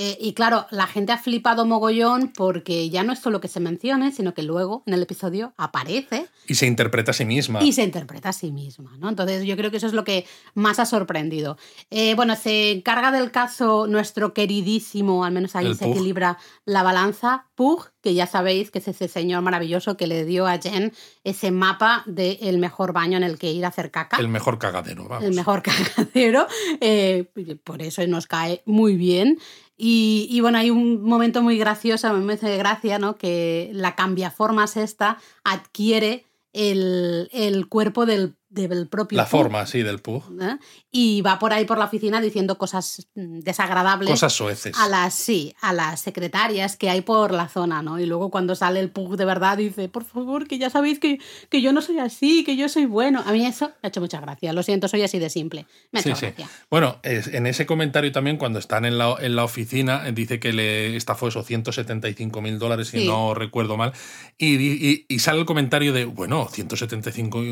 [0.00, 3.58] eh, y claro, la gente ha flipado mogollón porque ya no es solo que se
[3.58, 7.60] mencione, sino que luego en el episodio aparece Y se interpreta a sí misma.
[7.64, 9.08] y se interpreta a sí misma, ¿no?
[9.08, 11.56] Entonces yo creo que eso es lo que más ha sorprendido.
[11.90, 15.94] Eh, bueno, se encarga del caso nuestro queridísimo, al menos ahí El se Pug.
[15.96, 20.46] equilibra la balanza, Pug, que ya sabéis que es ese señor maravilloso que le dio
[20.46, 20.94] a Jen
[21.24, 24.16] ese mapa del mejor baño en el que ir a hacer caca.
[24.16, 25.24] El mejor cagadero, vamos.
[25.24, 25.62] el mejor
[25.94, 26.46] cagadero,
[26.80, 27.26] eh,
[27.62, 29.38] por eso nos cae muy bien.
[29.76, 33.18] Y, y bueno, hay un momento muy gracioso, me hace gracia, ¿no?
[33.18, 39.16] Que la cambiaformas esta adquiere el, el cuerpo del, del propio.
[39.16, 40.22] La forma, sí, del pug.
[40.40, 40.56] ¿eh?
[40.90, 44.10] Y va por ahí por la oficina diciendo cosas mm, desagradables.
[44.10, 44.76] Cosas soeces.
[44.78, 47.98] A las, sí, a las secretarias que hay por la zona, ¿no?
[48.00, 51.18] Y luego cuando sale el Pug de verdad dice, por favor, que ya sabéis que,
[51.50, 53.22] que yo no soy así, que yo soy bueno.
[53.26, 54.52] A mí eso me ha hecho mucha gracia.
[54.52, 55.66] Lo siento, soy así de simple.
[55.92, 56.26] Me ha hecho sí.
[56.26, 56.48] gracia.
[56.70, 60.96] Bueno, en ese comentario también, cuando están en la, en la oficina, dice que le
[60.96, 63.06] estafó esos 175 mil dólares, si Sí.
[63.06, 63.92] no recuerdo mal,
[64.38, 67.42] y, y- y sale el comentario de, bueno, 175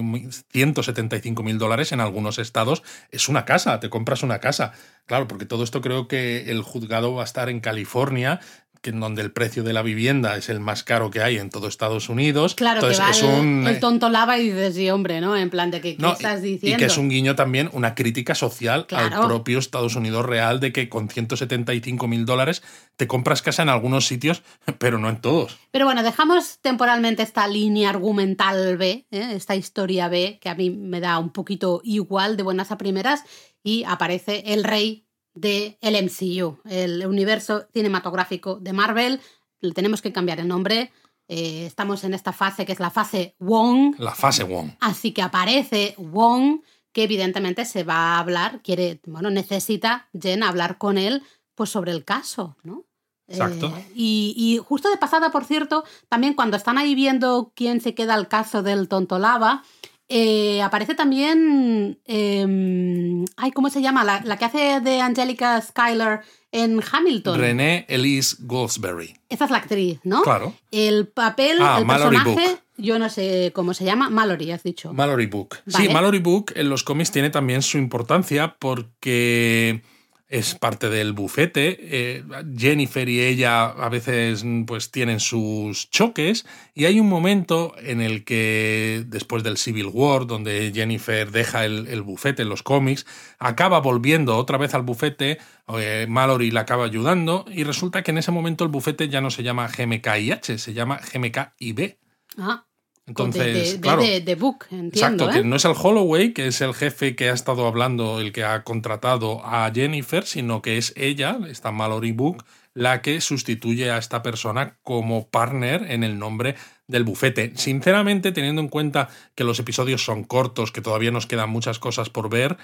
[1.42, 4.72] mil dólares en algunos estados es una casa, te compras una casa.
[5.07, 8.40] Claro, porque todo esto creo que el juzgado va a estar en California,
[8.87, 11.68] en donde el precio de la vivienda es el más caro que hay en todo
[11.68, 12.55] Estados Unidos.
[12.55, 15.37] Claro Entonces, que va es el, un, el tonto lava y dices, sí, hombre, ¿no?
[15.37, 16.77] En plan de que, ¿qué no, estás diciendo?
[16.77, 19.22] Y que es un guiño también, una crítica social Claro.
[19.22, 22.62] al propio Estados Unidos real de que con 175 mil dólares
[22.96, 24.42] te compras casa en algunos sitios,
[24.79, 25.59] pero no en todos.
[25.70, 29.33] Pero bueno, dejamos temporalmente esta línea argumental B, ¿eh?
[29.35, 33.25] esta historia B, que a mí me da un poquito igual de buenas a primeras,
[33.62, 35.05] y aparece el rey
[35.37, 39.20] del el MCU, el universo cinematográfico de Marvel.
[39.61, 40.90] Le tenemos que cambiar el nombre.
[41.29, 44.70] Eh, estamos en esta fase que es la fase Wong, La fase Wong.
[44.81, 46.61] así que aparece Wong,
[46.92, 51.22] que evidentemente se va a hablar, quiere, bueno, necesita Jen hablar con él
[51.55, 52.85] pues sobre el caso, ¿no?
[53.29, 53.66] Exacto.
[53.77, 57.94] Eh, y, y justo de pasada, por cierto, también cuando están ahí viendo quién se
[57.94, 59.64] queda al caso del tonto lava,
[60.08, 61.98] eh, aparece también.
[62.04, 64.04] eh, ay, ¿cómo se llama?
[64.04, 66.20] La, la que hace de Angelica Schuyler
[66.52, 67.38] en Hamilton.
[67.38, 69.14] René Elise Goldsberry.
[69.28, 70.22] Esa es la actriz, ¿no?
[70.22, 70.54] Claro.
[70.70, 72.60] El papel, Ah, el Mallory personaje, Book.
[72.78, 74.08] yo no sé cómo se llama.
[74.10, 74.92] Mallory, has dicho.
[74.92, 75.56] Mallory Book.
[75.66, 75.86] Vale.
[75.86, 79.82] Sí, Mallory Book en los cómics tiene también su importancia porque
[80.28, 81.76] es parte del bufete.
[81.80, 82.24] eh,
[82.56, 88.24] Jennifer y ella a veces pues tienen sus choques y hay un momento en el
[88.24, 93.06] que después del Civil War, donde Jennifer deja el, el bufete en los cómics,
[93.38, 95.38] acaba volviendo otra vez al bufete,
[95.78, 99.30] eh, Mallory la acaba ayudando y resulta que en ese momento el bufete ya no
[99.30, 101.98] se llama GMKIH, se llama GMKIB.
[102.38, 102.66] Ah,
[103.06, 104.02] Entonces, de, claro.
[104.02, 104.88] de Book, entiendo.
[104.94, 105.34] Exacto, ¿eh?
[105.34, 108.42] que no es el Holloway, que es el jefe que ha estado hablando, el que
[108.42, 113.98] ha contratado a Jennifer, sino que es ella, esta Mallory Book, la que sustituye a
[113.98, 116.56] esta persona como partner en el nombre
[116.88, 117.52] del bufete.
[117.54, 122.10] Sinceramente, teniendo en cuenta que los episodios son cortos, que todavía nos quedan muchas cosas
[122.10, 122.58] por ver,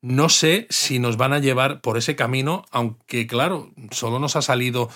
[0.00, 4.42] no sé si nos van a llevar por ese camino, aunque claro, solo nos ha
[4.42, 4.90] salido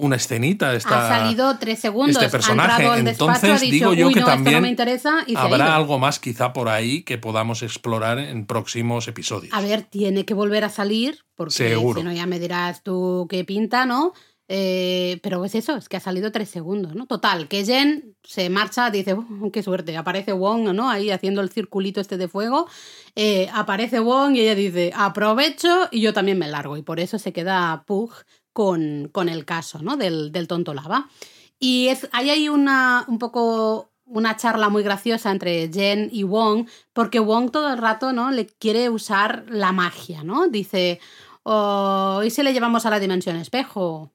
[0.00, 0.74] una escenita.
[0.74, 2.16] Esta, ha salido tres segundos.
[2.16, 2.86] este personaje.
[2.86, 5.38] Ha Entonces, ha dicho, digo yo "Uy, que no, también no me interesa y se
[5.38, 9.52] ha Habrá algo más quizá por ahí que podamos explorar en próximos episodios.
[9.54, 12.00] A ver, tiene que volver a salir, porque Seguro.
[12.00, 14.12] si no ya me dirás tú qué pinta, ¿no?
[14.52, 17.06] Eh, pero es eso, es que ha salido tres segundos, ¿no?
[17.06, 20.90] Total, que Jen se marcha, dice, "Uh, qué suerte, aparece Wong, ¿no?
[20.90, 22.66] Ahí haciendo el circulito este de fuego,
[23.14, 27.16] eh, aparece Wong y ella dice, aprovecho y yo también me largo, y por eso
[27.20, 28.12] se queda Pug
[28.60, 29.96] con, con el caso, ¿no?
[29.96, 31.08] Del, del tonto lava.
[31.58, 36.66] Y es, ahí hay una, un poco una charla muy graciosa entre Jen y Wong,
[36.92, 38.30] porque Wong todo el rato, ¿no?
[38.30, 40.48] Le quiere usar la magia, ¿no?
[40.48, 41.00] Dice,
[41.42, 44.12] oh, ¿y si le llevamos a la dimensión espejo?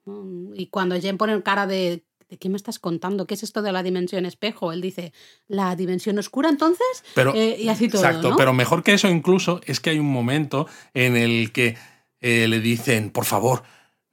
[0.53, 3.25] Y cuando Jen pone cara de, ¿de qué me estás contando?
[3.25, 4.71] ¿Qué es esto de la dimensión espejo?
[4.73, 5.12] Él dice,
[5.47, 7.03] ¿la dimensión oscura entonces?
[7.15, 8.36] Pero, Eh, y así todo, Exacto, ¿no?
[8.36, 11.77] pero mejor que eso incluso es que hay un momento en el que
[12.21, 13.63] eh, le dicen, por favor,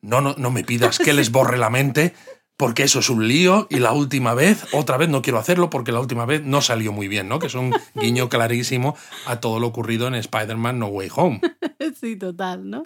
[0.03, 2.15] no, no, no me pidas que les borre la mente,
[2.57, 5.91] porque eso es un lío y la última vez, otra vez no quiero hacerlo porque
[5.93, 7.39] la última vez no salió muy bien, ¿no?
[7.39, 8.95] Que es un guiño clarísimo
[9.27, 11.41] a todo lo ocurrido en Spider-Man No Way Home.
[12.01, 12.85] Sí, total, ¿no?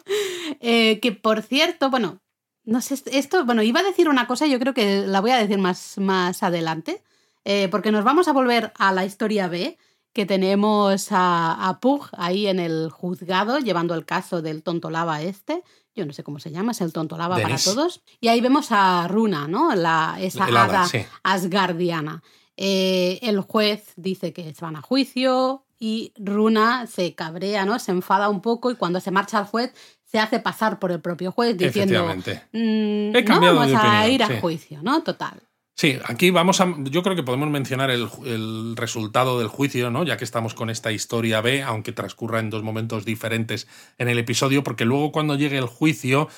[0.60, 2.20] Eh, que por cierto, bueno,
[2.64, 5.38] no sé, esto, bueno, iba a decir una cosa, yo creo que la voy a
[5.38, 7.02] decir más, más adelante,
[7.44, 9.78] eh, porque nos vamos a volver a la historia B,
[10.12, 15.22] que tenemos a, a Pug ahí en el juzgado, llevando el caso del tonto lava
[15.22, 15.62] este.
[15.96, 18.02] Yo no sé cómo se llama, es el tonto lava para todos.
[18.20, 19.74] Y ahí vemos a Runa, ¿no?
[19.74, 20.98] La, esa El hada, hada sí.
[21.22, 22.22] asgardiana.
[22.56, 27.78] Eh, el juez dice que se van a juicio y Runa se cabrea, ¿no?
[27.78, 31.00] Se enfada un poco y cuando se marcha al juez se hace pasar por el
[31.00, 32.06] propio juez diciendo.
[32.52, 34.34] "Mm, He no vamos de a ir a sí.
[34.40, 35.02] juicio, ¿no?
[35.02, 35.40] Total.
[35.78, 36.74] Sí, aquí vamos a.
[36.84, 40.04] Yo creo que podemos mencionar el, el resultado del juicio, ¿no?
[40.04, 44.18] Ya que estamos con esta historia B, aunque transcurra en dos momentos diferentes en el
[44.18, 46.28] episodio, porque luego cuando llegue el juicio,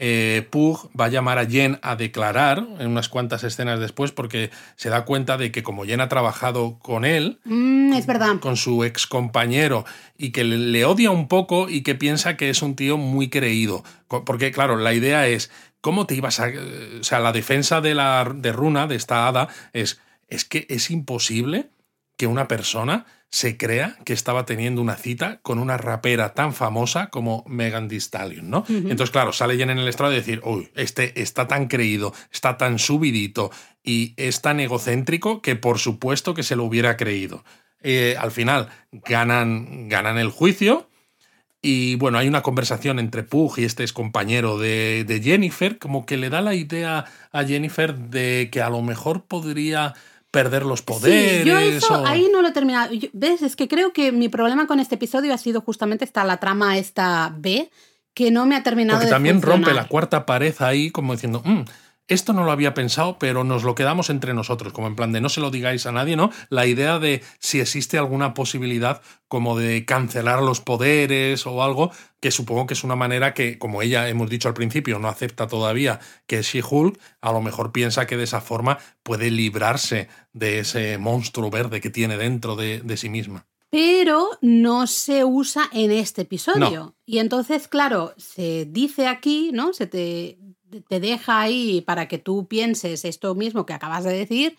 [0.00, 4.50] eh, Pug va a llamar a Jen a declarar en unas cuantas escenas después, porque
[4.74, 8.38] se da cuenta de que como Jen ha trabajado con él, Mm, es verdad.
[8.40, 9.84] con su ex compañero
[10.16, 13.84] y que le, odia un poco y que piensa que es un tío muy creído.
[14.08, 16.50] Porque, claro, la idea es, ¿cómo te ibas a...?
[17.00, 20.90] O sea, la defensa de, la, de Runa, de esta hada, es, es que es
[20.90, 21.70] imposible
[22.16, 27.08] que una persona se crea que estaba teniendo una cita con una rapera tan famosa
[27.08, 28.64] como Megan Thee Stallion, ¿no?
[28.68, 32.56] Entonces, claro, sale Jen en el estrado y decir, uy, este está tan creído, está
[32.56, 33.50] tan subidito
[33.82, 37.44] y es tan egocéntrico que por supuesto que se lo hubiera creído.
[37.80, 40.88] Eh, al final ganan, ganan el juicio
[41.62, 46.06] y bueno, hay una conversación entre Pug y este es compañero de, de Jennifer, como
[46.06, 49.94] que le da la idea a Jennifer de que a lo mejor podría
[50.30, 51.42] perder los poderes.
[51.42, 52.92] Sí, yo eso o- ahí no lo he terminado.
[52.92, 53.42] Yo- ¿Ves?
[53.42, 56.76] Es que creo que mi problema con este episodio ha sido justamente esta, la trama
[56.78, 57.70] esta B,
[58.14, 61.40] que no me ha terminado Porque de también rompe la cuarta pared ahí, como diciendo,
[61.44, 61.62] "Mm,
[62.08, 65.20] esto no lo había pensado, pero nos lo quedamos entre nosotros, como en plan de
[65.20, 66.30] no se lo digáis a nadie, ¿no?
[66.48, 72.30] La idea de si existe alguna posibilidad como de cancelar los poderes o algo, que
[72.30, 76.00] supongo que es una manera que, como ella hemos dicho al principio, no acepta todavía
[76.26, 80.96] que es She-Hulk, a lo mejor piensa que de esa forma puede librarse de ese
[80.98, 83.46] monstruo verde que tiene dentro de, de sí misma.
[83.70, 86.70] pero no se usa en este episodio.
[86.84, 86.96] No.
[87.04, 89.74] Y entonces, claro, se dice aquí, ¿no?
[89.74, 90.38] Se te,
[90.88, 94.56] te deja ahí para que tú pienses esto mismo que acabas de decir,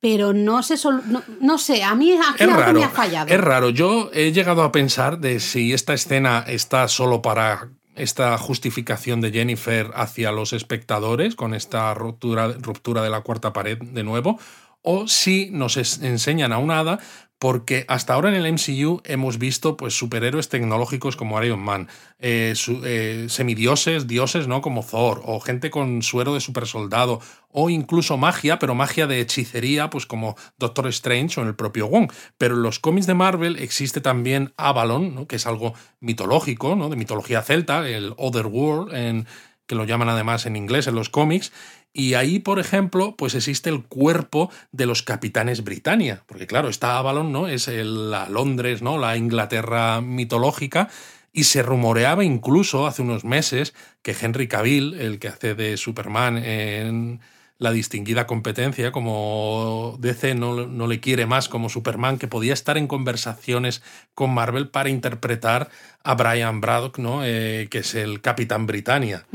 [0.00, 3.28] pero no sol- no, no sé, a mí aquí Es algo raro, me ha fallado.
[3.28, 3.70] es raro.
[3.70, 9.30] Yo he llegado a pensar de si esta escena está solo para esta justificación de
[9.30, 14.38] Jennifer hacia los espectadores, con esta ruptura, ruptura de la cuarta pared de nuevo,
[14.80, 16.98] o si nos enseñan a una hada,
[17.40, 22.52] porque hasta ahora en el MCU hemos visto pues, superhéroes tecnológicos como Iron Man, eh,
[22.84, 24.60] eh, semidioses, dioses, ¿no?
[24.60, 29.88] Como Thor, o gente con suero de supersoldado, o incluso magia, pero magia de hechicería,
[29.88, 32.12] pues como Doctor Strange o en el propio Wong.
[32.36, 36.90] Pero en los cómics de Marvel existe también Avalon, que es algo mitológico, ¿no?
[36.90, 39.26] de mitología celta, el Otherworld, en,
[39.66, 41.52] que lo llaman además en inglés en los cómics.
[41.92, 46.98] Y ahí, por ejemplo, pues existe el cuerpo de los capitanes Britannia, porque claro, está
[46.98, 47.48] Avalon, ¿no?
[47.48, 48.96] Es el- la Londres, ¿no?
[48.98, 50.88] La Inglaterra mitológica.
[51.32, 56.38] Y se rumoreaba incluso hace unos meses que Henry Cavill, el que hace de Superman
[56.38, 57.20] en
[57.58, 62.78] la distinguida competencia, como DC no, no, le quiere más como Superman, que podía estar
[62.78, 63.82] en conversaciones
[64.14, 65.68] con Marvel para interpretar
[66.02, 67.20] a Brian Braddock, ¿no?
[67.24, 69.26] Eh, que es el Capitán Britannia.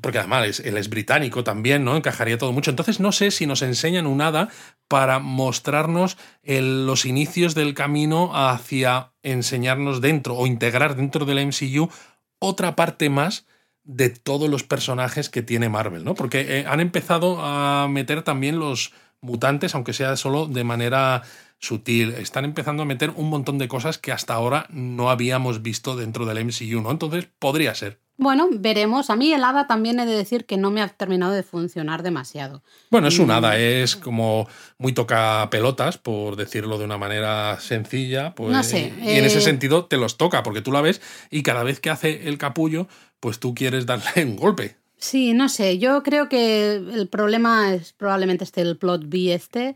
[0.00, 1.96] Porque además él es británico también, ¿no?
[1.96, 2.70] Encajaría todo mucho.
[2.70, 4.48] Entonces no sé si nos enseñan un hada
[4.88, 11.90] para mostrarnos los inicios del camino hacia enseñarnos dentro o integrar dentro del MCU
[12.38, 13.46] otra parte más
[13.84, 16.14] de todos los personajes que tiene Marvel, ¿no?
[16.14, 21.22] Porque eh, han empezado a meter también los mutantes, aunque sea solo de manera
[21.58, 22.10] sutil.
[22.14, 26.26] Están empezando a meter un montón de cosas que hasta ahora no habíamos visto dentro
[26.26, 26.90] del MCU, ¿no?
[26.90, 28.01] Entonces podría ser.
[28.16, 29.10] Bueno, veremos.
[29.10, 32.02] A mí el hada también he de decir que no me ha terminado de funcionar
[32.02, 32.62] demasiado.
[32.90, 33.30] Bueno, es un mm.
[33.30, 34.48] hada, es como
[34.78, 38.34] muy toca pelotas, por decirlo de una manera sencilla.
[38.34, 38.92] Pues, no sé.
[39.02, 41.80] Y en ese eh, sentido te los toca, porque tú la ves y cada vez
[41.80, 42.86] que hace el capullo,
[43.18, 44.76] pues tú quieres darle un golpe.
[44.98, 45.78] Sí, no sé.
[45.78, 49.74] Yo creo que el problema es probablemente este el plot B este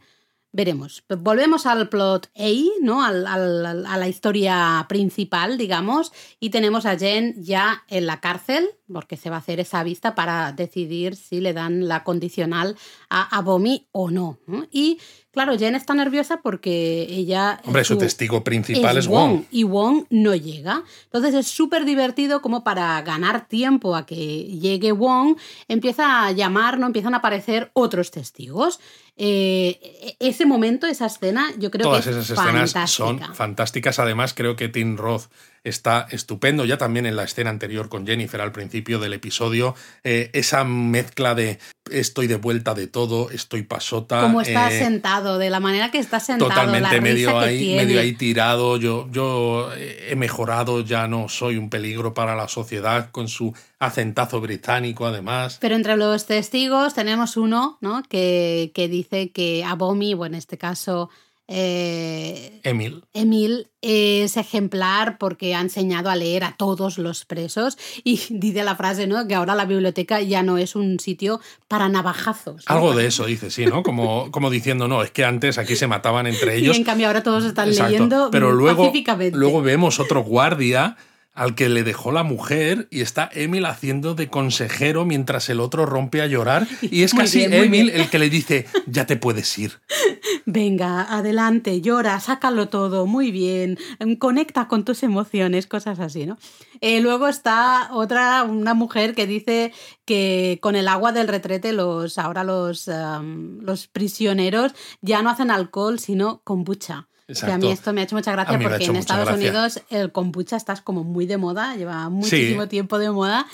[0.52, 1.04] veremos.
[1.08, 3.04] Volvemos al plot A, ¿no?
[3.04, 8.68] Al, al, a la historia principal, digamos, y tenemos a Jen ya en la cárcel,
[8.92, 12.76] porque se va a hacer esa vista para decidir si le dan la condicional
[13.10, 14.38] a Abomi o no.
[14.70, 14.98] Y
[15.36, 17.60] claro, Jen está nerviosa porque ella...
[17.64, 19.42] Hombre, su, testigo principal es, Wong.
[19.50, 20.82] Y Wong no llega.
[21.04, 25.36] Entonces es súper divertido como para ganar tiempo a que llegue Wong,
[25.68, 26.86] empieza a llamar, ¿no?
[26.86, 28.80] Empiezan a aparecer otros testigos.
[29.18, 33.98] Eh, e-, ese momento, esa escena, yo creo que es esas escenas son fantásticas.
[33.98, 35.24] Además, creo que Tim Roth
[35.64, 36.64] está estupendo.
[36.64, 41.34] Ya también en la escena anterior con Jennifer al principio del episodio, eh, esa mezcla
[41.34, 41.58] de
[41.90, 44.20] estoy de vuelta de todo, estoy pasota.
[44.22, 46.50] Como está eh, sentado, de la manera que está sentado.
[46.50, 48.76] Totalmente medio, ahí, medio ahí tirado.
[48.76, 54.40] Yo, yo he mejorado, ya no soy un peligro para la sociedad con su acentazo
[54.40, 55.58] británico además.
[55.60, 58.02] Pero entre los testigos tenemos uno ¿no?
[58.08, 61.10] que, que dice que Abomi, o en este caso
[61.48, 63.04] eh, Emil.
[63.14, 68.74] Emil es ejemplar porque ha enseñado a leer a todos los presos y dice la
[68.74, 69.28] frase, ¿no?
[69.28, 72.64] Que ahora la biblioteca ya no es un sitio para navajazos.
[72.66, 73.82] Algo de eso dice, sí, ¿no?
[73.82, 76.76] Como, como diciendo, no, es que antes aquí se mataban entre ellos.
[76.76, 78.92] Y en cambio ahora todos están leyendo Pero luego,
[79.32, 80.96] luego vemos otro guardia
[81.36, 85.84] al que le dejó la mujer y está Emil haciendo de consejero mientras el otro
[85.84, 89.78] rompe a llorar y es casi Emil el que le dice, ya te puedes ir.
[90.46, 93.78] Venga, adelante, llora, sácalo todo, muy bien,
[94.18, 96.38] conecta con tus emociones, cosas así, ¿no?
[96.80, 99.72] Eh, luego está otra, una mujer que dice
[100.06, 102.90] que con el agua del retrete los, ahora los,
[103.60, 104.72] los prisioneros
[105.02, 107.08] ya no hacen alcohol, sino kombucha.
[107.26, 110.56] Que a mí esto me ha hecho mucha gracia porque en Estados Unidos el kombucha
[110.56, 113.46] está como muy de moda, lleva muchísimo tiempo de moda.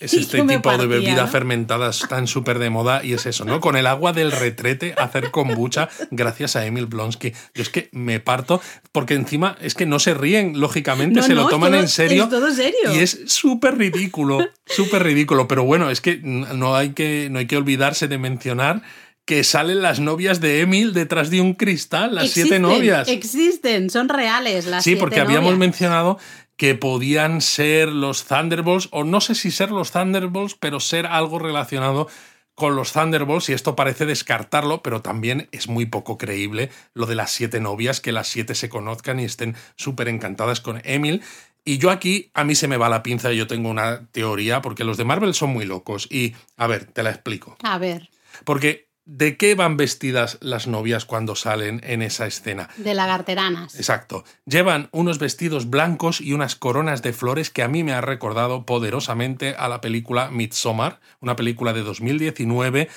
[0.00, 3.60] Es este tipo de bebidas fermentadas tan súper de moda y es eso, ¿no?
[3.60, 7.32] Con el agua del retrete hacer kombucha gracias a Emil Blonsky.
[7.54, 11.46] Yo es que me parto porque encima es que no se ríen, lógicamente, se lo
[11.46, 12.24] toman en serio.
[12.24, 12.94] Es todo serio.
[12.94, 15.46] Y es súper ridículo, súper ridículo.
[15.46, 18.82] Pero bueno, es que no hay que, no hay que olvidarse de mencionar
[19.30, 23.06] que salen las novias de Emil detrás de un cristal, las siete novias.
[23.06, 26.18] Existen, son reales las Sí, porque habíamos mencionado
[26.56, 31.38] que podían ser los Thunderbolts, o no sé si ser los Thunderbolts, pero ser algo
[31.38, 32.08] relacionado
[32.56, 37.14] con los Thunderbolts, y esto parece descartarlo, pero también es muy poco creíble lo de
[37.14, 41.22] las siete novias, que las siete se conozcan y estén súper encantadas con Emil.
[41.64, 44.60] Y yo aquí, a mí se me va la pinza y yo tengo una teoría,
[44.60, 46.08] porque los de Marvel son muy locos.
[46.10, 47.56] Y, a ver, te la explico.
[47.62, 48.10] A ver.
[48.44, 52.68] Porque ¿De qué van vestidas las novias cuando salen en esa escena?
[52.76, 53.74] De lagarteranas.
[53.74, 54.24] Exacto.
[54.44, 58.66] Llevan unos vestidos blancos y unas coronas de flores que a mí me ha recordado
[58.66, 62.88] poderosamente a la película Midsommar, una película de 2019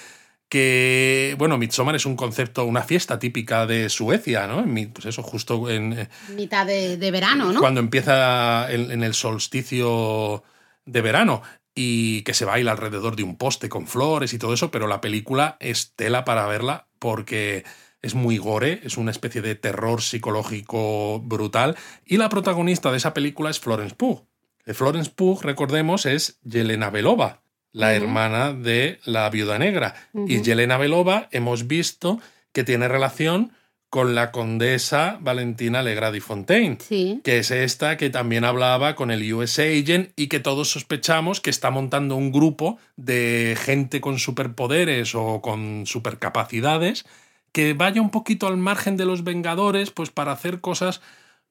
[0.49, 4.63] que, bueno, Midsommar es un concepto, una fiesta típica de Suecia, ¿no?
[4.93, 5.93] Pues eso, justo en...
[5.93, 7.59] Eh, Mitad de, verano, ¿no?
[7.59, 10.43] Cuando empieza en el solsticio
[10.85, 11.41] de verano
[11.75, 15.01] y que se baila alrededor de un poste con flores y todo eso, pero la
[15.01, 17.63] película es tela para verla porque
[18.01, 23.13] es muy gore, es una especie de terror psicológico brutal y la protagonista de esa
[23.13, 24.27] película es Florence Pugh.
[24.65, 29.95] Florence Pugh, recordemos, es Yelena Belova, la hermana de la viuda negra.
[30.13, 32.19] Y Yelena Belova hemos visto
[32.53, 33.51] que tiene relación
[33.93, 39.59] con la condesa Valentina Legradi Fontaine, que es esta que también hablaba con el US
[39.59, 45.43] Agent y que todos sospechamos que está montando un grupo de gente con superpoderes o
[45.43, 47.05] con supercapacidades
[47.51, 50.99] que vaya un poquito al margen de los Vengadores, pues para hacer cosas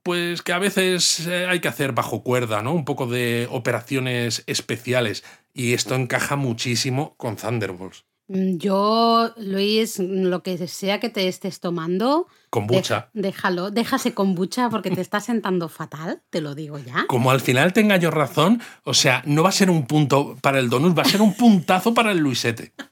[0.03, 2.75] pues que a veces eh, hay que hacer bajo cuerda, ¿no?
[2.75, 5.23] Un poco de operaciones especiales
[5.55, 8.05] y esto encaja muchísimo con Thunderbolts.
[8.29, 13.11] Mm, Yo, Luis, lo que sea que te estés tomando, Kombucha.
[13.13, 17.05] déjalo, déjase kombucha porque te está sentando fatal, te lo digo ya.
[17.09, 20.59] Como al final tenga yo razón, o sea, no va a ser un punto para
[20.61, 22.73] el donut, va a ser un puntazo para el Luisete.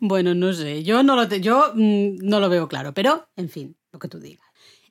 [0.00, 3.48] Bueno, no sé, yo no lo, te- yo, mm, no lo veo claro, pero en
[3.48, 4.45] fin, lo que tú digas.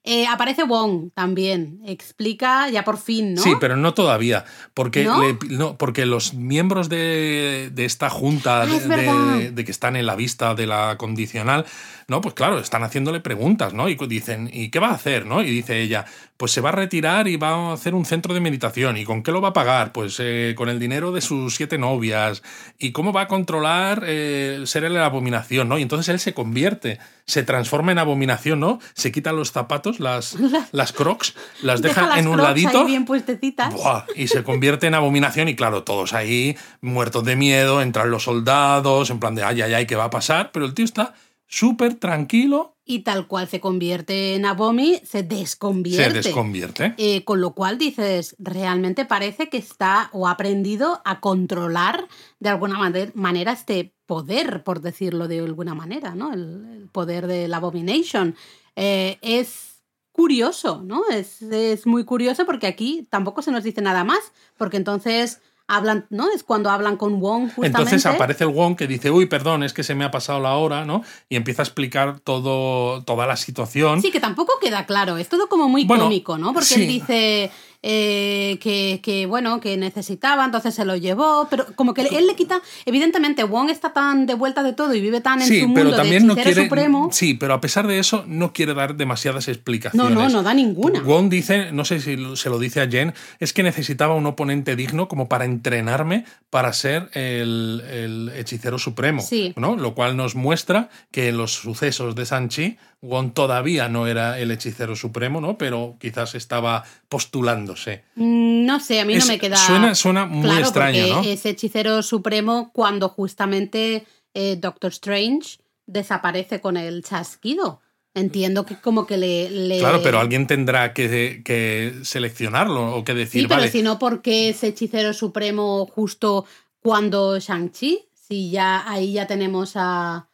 [0.07, 3.41] Eh, aparece Wong también, explica ya por fin, ¿no?
[3.41, 4.45] Sí, pero no todavía,
[4.75, 5.19] porque, ¿No?
[5.21, 9.95] le- no, porque los miembros de, de esta junta Ah, es de- de que están
[9.95, 11.65] en la vista de la condicional,
[12.07, 13.89] no, pues claro, están haciéndole preguntas, ¿no?
[13.89, 15.25] Y dicen, ¿y qué va a hacer?
[15.25, 15.41] ¿no?
[15.41, 16.05] Y dice ella,
[16.37, 18.97] pues se va a retirar y va a hacer un centro de meditación.
[18.97, 19.93] ¿Y con qué lo va a pagar?
[19.93, 22.43] Pues eh, con el dinero de sus siete novias.
[22.77, 25.69] ¿Y cómo va a controlar eh, ser él la abominación?
[25.69, 25.77] ¿no?
[25.77, 28.79] Y entonces él se convierte, se transforma en abominación, ¿no?
[28.93, 30.35] Se quita los zapatos, las,
[30.73, 32.79] las crocs, las deja, Deja las en un crocs ladito.
[32.81, 33.73] ahí bien puestecitas.
[33.73, 38.23] Buah, y se convierte en abominación y claro, todos ahí muertos de miedo, entran los
[38.23, 40.51] soldados, en plan de ay, ay, ay, ¿qué va a pasar?
[40.51, 41.13] Pero el tío está
[41.47, 46.21] súper tranquilo, Y tal cual se convierte en Abomi, se desconvierte.
[46.21, 46.93] se desconvierte.
[46.97, 52.07] Eh, con lo cual dices, realmente parece que está o ha aprendido a controlar
[52.39, 56.31] de alguna mane- manera este poder, por decirlo de alguna manera, ¿no?
[56.31, 58.35] El, el poder de la Abomination.
[58.75, 59.81] Eh, es
[60.11, 61.03] curioso, ¿no?
[61.11, 64.19] Es, es muy curioso porque aquí tampoco se nos dice nada más,
[64.57, 66.29] porque entonces hablan, ¿no?
[66.31, 67.67] Es cuando hablan con Wong justamente.
[67.67, 70.55] Entonces aparece el Wong que dice, uy, perdón, es que se me ha pasado la
[70.55, 71.03] hora, ¿no?
[71.29, 74.01] Y empieza a explicar todo, toda la situación.
[74.01, 75.17] Sí, que tampoco queda claro.
[75.17, 76.53] Es todo como muy Bueno, cómico, ¿no?
[76.53, 76.81] Porque sí.
[76.81, 77.51] él dice
[77.87, 82.35] eh, que, que, bueno, que necesitaba, entonces se lo llevó, pero como que él le
[82.35, 82.59] quita.
[82.85, 85.85] Evidentemente, Wong está tan de vuelta de todo y vive tan en Sí, su pero
[85.85, 86.63] mundo también de no quiere.
[86.63, 87.09] supremo.
[87.11, 90.13] Sí, pero a pesar de eso, no quiere dar demasiadas No, explicaciones.
[90.15, 91.01] no, no da ninguna.
[91.01, 94.75] Wong dice, no sé si se lo dice a Jen, es que necesitaba un oponente
[94.75, 99.21] digno como para entrenarme para ser el, el hechicero supremo.
[99.21, 99.53] Sí.
[99.57, 99.75] ¿no?
[99.75, 104.95] Lo cual nos muestra que los sucesos de Sanchi, Wong todavía no era el hechicero
[104.95, 105.57] supremo, ¿no?
[105.57, 108.03] Pero quizás estaba postulándose.
[108.15, 109.57] Mm, No sé, a mí Es- no me queda.
[109.57, 111.21] suena- suena muy claro, extraño, ¿no?
[111.23, 117.79] Es hechicero supremo cuando justamente eh, Doctor Strange desaparece con el chasquido.
[118.13, 119.49] Entiendo que como que le.
[119.49, 123.81] le- Claro, pero alguien tendrá que, que seleccionarlo o que decir, Sí, pero vale, si
[123.81, 126.45] no, ¿por qué es hechicero supremo justo
[126.81, 128.05] cuando Shang-Chi?
[128.13, 130.27] Si ya ahí ya tenemos a,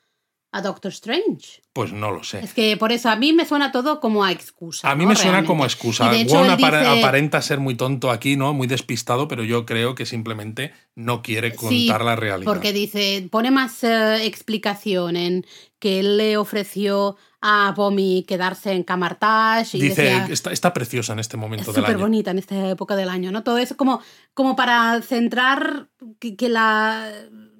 [0.54, 1.62] a Doctor Strange.
[1.74, 2.40] pues no lo sé.
[2.42, 4.92] Es que por eso a mí me suena todo como a excusa.
[4.92, 5.10] A mí ¿no?
[5.12, 5.48] me suena Realmente.
[5.48, 6.14] como excusa.
[6.14, 6.66] hecho, Wong dice-
[7.00, 8.54] aparenta ser muy tonto aquí, ¿no?
[8.54, 12.52] Muy despistado, pero yo creo que simplemente no quiere contar Sí, la realidad.
[12.52, 15.46] Porque dice, pone más eh, explicación en
[15.80, 21.14] que él le ofreció a Bomi quedarse en Camartage y Dice, decía, está, está preciosa
[21.14, 22.04] en este es momento del súper año.
[22.04, 23.44] bonita en esta época del año, ¿no?
[23.44, 24.02] Todo eso como,
[24.34, 25.88] como para centrar
[26.20, 27.10] que, que la,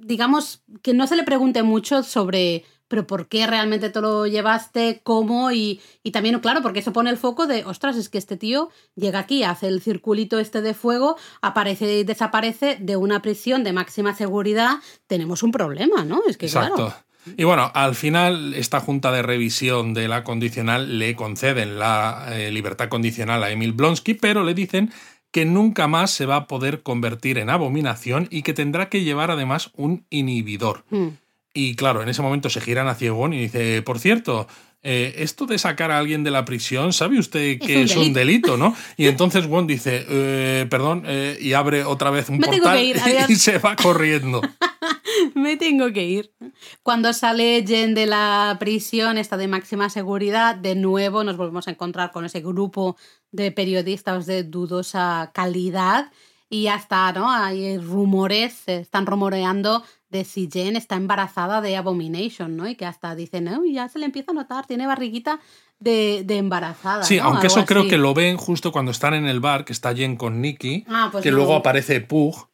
[0.02, 5.00] digamos, que no se le pregunte mucho sobre, pero ¿por qué realmente te lo llevaste?
[5.02, 5.54] ¿Cómo?
[5.54, 8.70] Y, y también, claro, porque eso pone el foco de, ostras, es que este tío
[8.96, 13.72] llega aquí, hace el circulito este de fuego, aparece y desaparece de una prisión de
[13.72, 16.22] máxima seguridad, tenemos un problema, ¿no?
[16.28, 16.76] Es que Exacto.
[16.76, 16.96] claro.
[17.38, 22.52] Y bueno, al final esta junta de revisión de la condicional le conceden la eh,
[22.52, 24.92] libertad condicional a Emil Blonsky, pero le dicen
[25.32, 29.32] que nunca más se va a poder convertir en abominación y que tendrá que llevar
[29.32, 30.84] además un inhibidor.
[30.90, 31.08] Mm.
[31.54, 34.48] Y claro, en ese momento se giran hacia Wong y dice, por cierto,
[34.84, 38.14] eh, esto de sacar a alguien de la prisión, ¿sabe usted que un es un
[38.14, 38.76] delito, no?
[38.98, 42.78] Y entonces Wong dice, "Eh, perdón, eh, y abre otra vez un Me tengo portal
[42.78, 42.96] que ir,
[43.30, 44.42] y se va corriendo.
[45.36, 46.34] Me tengo que ir.
[46.82, 51.72] Cuando sale Jen de la prisión, está de máxima seguridad, de nuevo nos volvemos a
[51.72, 52.96] encontrar con ese grupo
[53.32, 56.12] de periodistas de dudosa calidad
[56.50, 57.30] y hasta, ¿no?
[57.32, 62.68] Hay rumores, se están rumoreando de si Jen está embarazada de Abomination, ¿no?
[62.68, 65.40] Y que hasta dicen, no, ya se le empieza a notar, tiene barriguita
[65.80, 67.04] de, de embarazada.
[67.04, 67.24] Sí, ¿no?
[67.24, 67.90] aunque Algo eso creo así.
[67.90, 71.10] que lo ven justo cuando están en el bar, que está Jen con Nicky, Ah,
[71.12, 71.38] pues que no.
[71.38, 72.48] luego aparece Pug.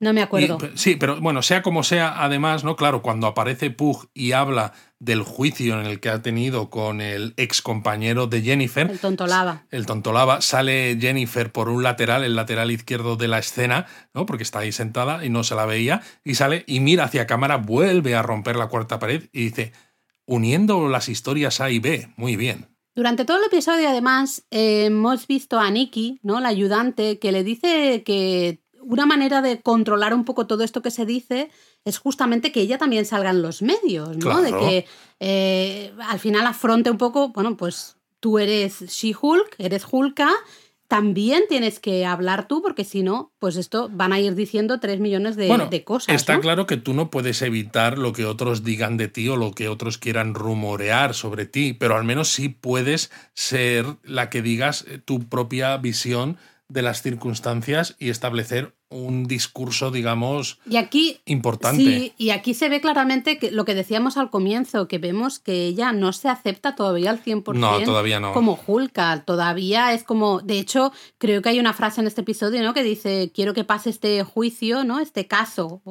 [0.00, 0.58] No me y- acuerdo.
[0.74, 2.74] sí, pero bueno, sea como sea, además, ¿no?
[2.74, 4.72] Claro, cuando aparece Pug y habla
[5.02, 9.26] del juicio en el que ha tenido con el ex compañero de Jennifer, El tonto
[9.26, 9.66] lava.
[9.72, 14.26] el tontolaba, sale Jennifer por un lateral, el lateral izquierdo de la escena, ¿no?
[14.26, 17.56] Porque está ahí sentada y no se la veía, y sale y mira hacia cámara,
[17.56, 19.72] vuelve a romper la cuarta pared y dice,
[20.24, 22.68] uniendo las historias A y B, muy bien.
[22.94, 26.38] Durante todo el episodio, además, eh, hemos visto a Nikki, ¿no?
[26.38, 30.90] La ayudante, que le dice que una manera de controlar un poco todo esto que
[30.90, 31.50] se dice
[31.84, 34.40] es justamente que ella también salga en los medios, ¿no?
[34.40, 34.86] De que
[35.20, 40.30] eh, al final afronte un poco, bueno, pues tú eres She-Hulk, eres Hulka,
[40.92, 45.00] también tienes que hablar tú, porque si no, pues esto van a ir diciendo tres
[45.00, 46.14] millones de, de cosas.
[46.14, 49.52] Está claro que tú no puedes evitar lo que otros digan de ti o lo
[49.52, 54.84] que otros quieran rumorear sobre ti, pero al menos sí puedes ser la que digas
[54.86, 56.36] eh, tu propia visión
[56.68, 61.82] de las circunstancias y establecer un discurso, digamos, y aquí, importante.
[61.82, 65.66] Sí, y aquí se ve claramente que lo que decíamos al comienzo, que vemos que
[65.66, 68.32] ella no se acepta todavía al 100% no, todavía no.
[68.32, 69.24] como Hulka.
[69.24, 72.74] Todavía es como, de hecho, creo que hay una frase en este episodio, ¿no?
[72.74, 75.00] Que dice, quiero que pase este juicio, ¿no?
[75.00, 75.82] Este caso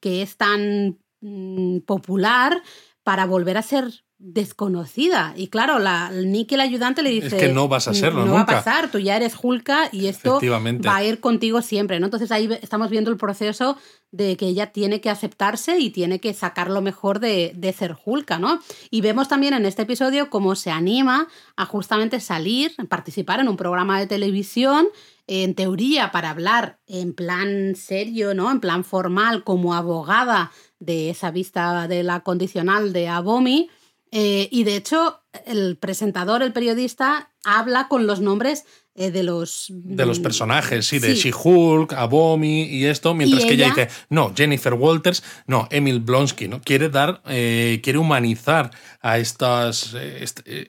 [0.00, 2.62] que es tan mm, popular
[3.02, 5.34] para volver a ser desconocida.
[5.36, 7.26] Y claro, la, Nick, el ayudante, le dice...
[7.26, 10.06] Es que no vas a serlo no va a pasar, tú ya eres Hulka y
[10.06, 10.38] esto
[10.86, 12.06] va a ir contigo siempre, ¿no?
[12.06, 13.76] Entonces ahí estamos viendo el proceso
[14.12, 17.96] de que ella tiene que aceptarse y tiene que sacar lo mejor de, de ser
[18.04, 18.60] Hulka, ¿no?
[18.90, 23.56] Y vemos también en este episodio cómo se anima a justamente salir, participar en un
[23.56, 24.86] programa de televisión
[25.26, 28.52] en teoría para hablar en plan serio, ¿no?
[28.52, 33.68] En plan formal, como abogada de esa vista de la condicional de Abomi,
[34.14, 39.68] eh, y de hecho, el presentador, el periodista, habla con los nombres eh, de los...
[39.70, 43.68] De los personajes, sí, de She-Hulk, Abomi y esto, mientras que ella...
[43.68, 46.60] dice, no, Jennifer Walters, no, Emil Blonsky, ¿no?
[46.60, 49.96] Quiere dar, eh, quiere humanizar a estas,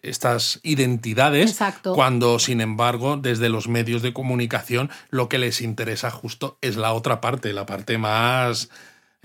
[0.01, 6.57] estas identidades, cuando, sin embargo, desde los medios de comunicación lo que les interesa justo
[6.61, 8.69] es la otra parte, la parte más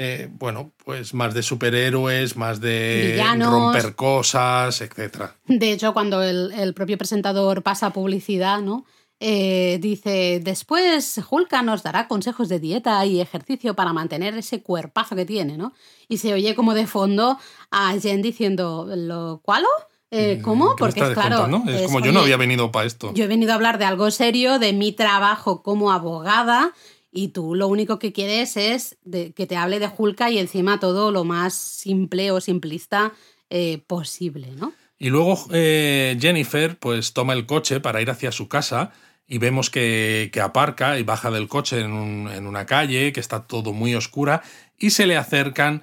[0.01, 5.33] eh, bueno, pues más de superhéroes, más de romper cosas, etc.
[5.45, 8.87] De hecho, cuando el, propio presentador pasa publicidad, ¿no?
[9.19, 15.17] Eh, dice, después Hulka nos dará consejos de dieta y ejercicio para mantener ese cuerpazo
[15.17, 15.73] que tiene, ¿no?
[16.07, 17.37] Y se oye como de fondo
[17.73, 19.67] a Jen diciendo, ¿lo cualo?
[20.13, 20.77] Eh, mm, ¿Cómo?
[20.77, 21.65] Porque es claro.
[21.67, 23.13] Es, como yo no había venido para esto.
[23.15, 26.73] Yo he venido a hablar de algo serio, de mi trabajo como abogada
[27.11, 31.11] y tú lo único que quieres es que te hable de Hulka y encima todo
[31.11, 33.13] lo más simple o simplista
[33.51, 34.73] eh, posible, ¿no?
[34.99, 38.93] Y luego eh, Jennifer pues toma el coche para ir hacia su casa
[39.29, 43.47] y vemos que, que aparca y baja del coche en, en, una calle que está
[43.47, 44.43] todo muy oscura
[44.79, 45.83] y se le acercan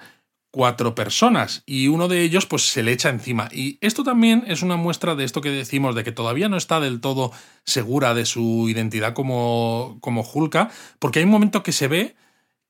[0.55, 3.49] cuatro personas y uno de ellos pues se le echa encima.
[3.51, 6.79] Y esto también es una muestra de esto que decimos, de que todavía no está
[6.79, 7.33] del todo
[7.65, 12.15] segura de su identidad como, como Hulka, porque hay un momento que se ve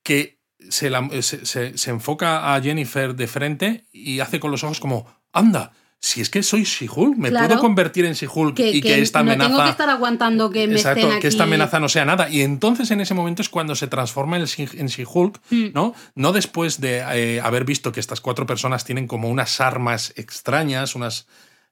[0.01, 0.89] que se,
[1.21, 5.71] se, se enfoca a Jennifer de frente y hace con los ojos como, anda,
[6.05, 9.49] si es que soy She-Hulk, me puedo convertir en She-Hulk y que, esta amenaza.
[9.49, 12.29] No tengo que estar aguantando que me exacto, que esta amenaza no sea nada.
[12.29, 15.65] Y entonces en ese momento es cuando se transforma en She-Hulk, mm.
[15.73, 15.95] ¿no?
[16.13, 20.93] No después de eh, haber visto que estas cuatro personas tienen como unas armas extrañas,
[20.93, 21.25] unas.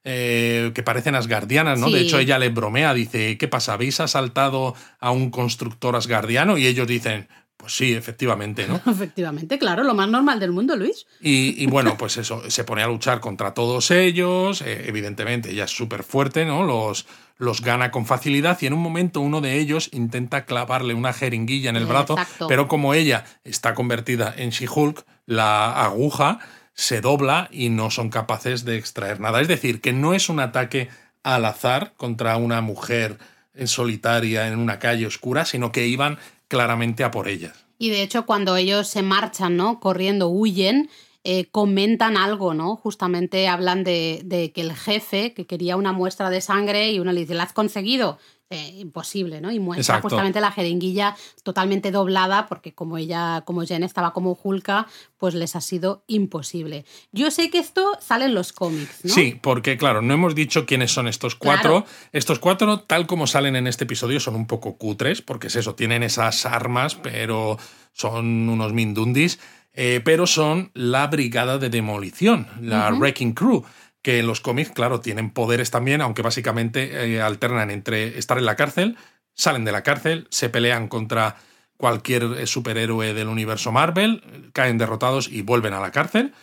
[0.06, 1.88] Eh, que parecen asgardianas, ¿no?
[1.88, 3.72] De hecho, ella le bromea, dice, ¿qué pasa?
[3.72, 6.58] ¿Habéis asaltado a un constructor asgardiano?
[6.58, 7.26] Y ellos dicen,
[7.64, 8.78] pues sí, efectivamente, ¿no?
[8.90, 11.06] efectivamente, claro, lo más normal del mundo, Luis.
[11.22, 15.70] Y, bueno, pues eso, se pone a luchar contra todos ellos, eh, evidentemente ella es
[15.70, 16.62] súper fuerte, ¿no?
[16.62, 17.06] Los,
[17.38, 21.70] los gana con facilidad y en un momento uno de ellos intenta clavarle una jeringuilla
[21.70, 22.16] en el brazo,
[22.48, 26.40] pero como ella está convertida en She-Hulk, la aguja
[26.74, 29.40] se dobla y no son capaces de extraer nada.
[29.40, 30.90] Es decir, que no es un ataque
[31.22, 33.16] al azar contra una mujer
[33.54, 36.18] en solitaria en una calle oscura, sino que iban
[36.48, 37.66] claramente a por ellas.
[37.78, 39.80] Y de hecho, cuando ellos se marchan, ¿no?
[39.80, 40.88] Corriendo, huyen,
[41.24, 42.76] eh, comentan algo, ¿no?
[42.76, 47.12] Justamente hablan de, de, que el jefe, que quería una muestra de sangre, y uno
[47.12, 48.18] le dice, ¿la has conseguido?
[48.50, 49.50] Eh, imposible, ¿no?
[49.50, 54.86] Y muestra justamente la jeringuilla totalmente doblada, porque como ella, como Jen estaba como Hulka,
[55.16, 56.84] pues les ha sido imposible.
[57.10, 59.14] Yo sé que esto sale en los cómics, ¿no?
[59.14, 61.86] Sí, porque claro, no hemos dicho quiénes son estos cuatro.
[62.12, 65.74] Estos cuatro, tal como salen en este episodio, son un poco cutres, porque es eso,
[65.74, 67.58] tienen esas armas, pero
[67.92, 69.40] son unos mindundis,
[69.72, 73.64] eh, pero son la brigada de demolición, la Wrecking Crew
[74.04, 78.44] que en los cómics, claro, tienen poderes también, aunque básicamente eh, alternan entre estar en
[78.44, 78.98] la cárcel,
[79.32, 81.36] salen de la cárcel, se pelean contra
[81.78, 86.34] cualquier eh, superhéroe del universo Marvel, caen derrotados y vuelven a la cárcel.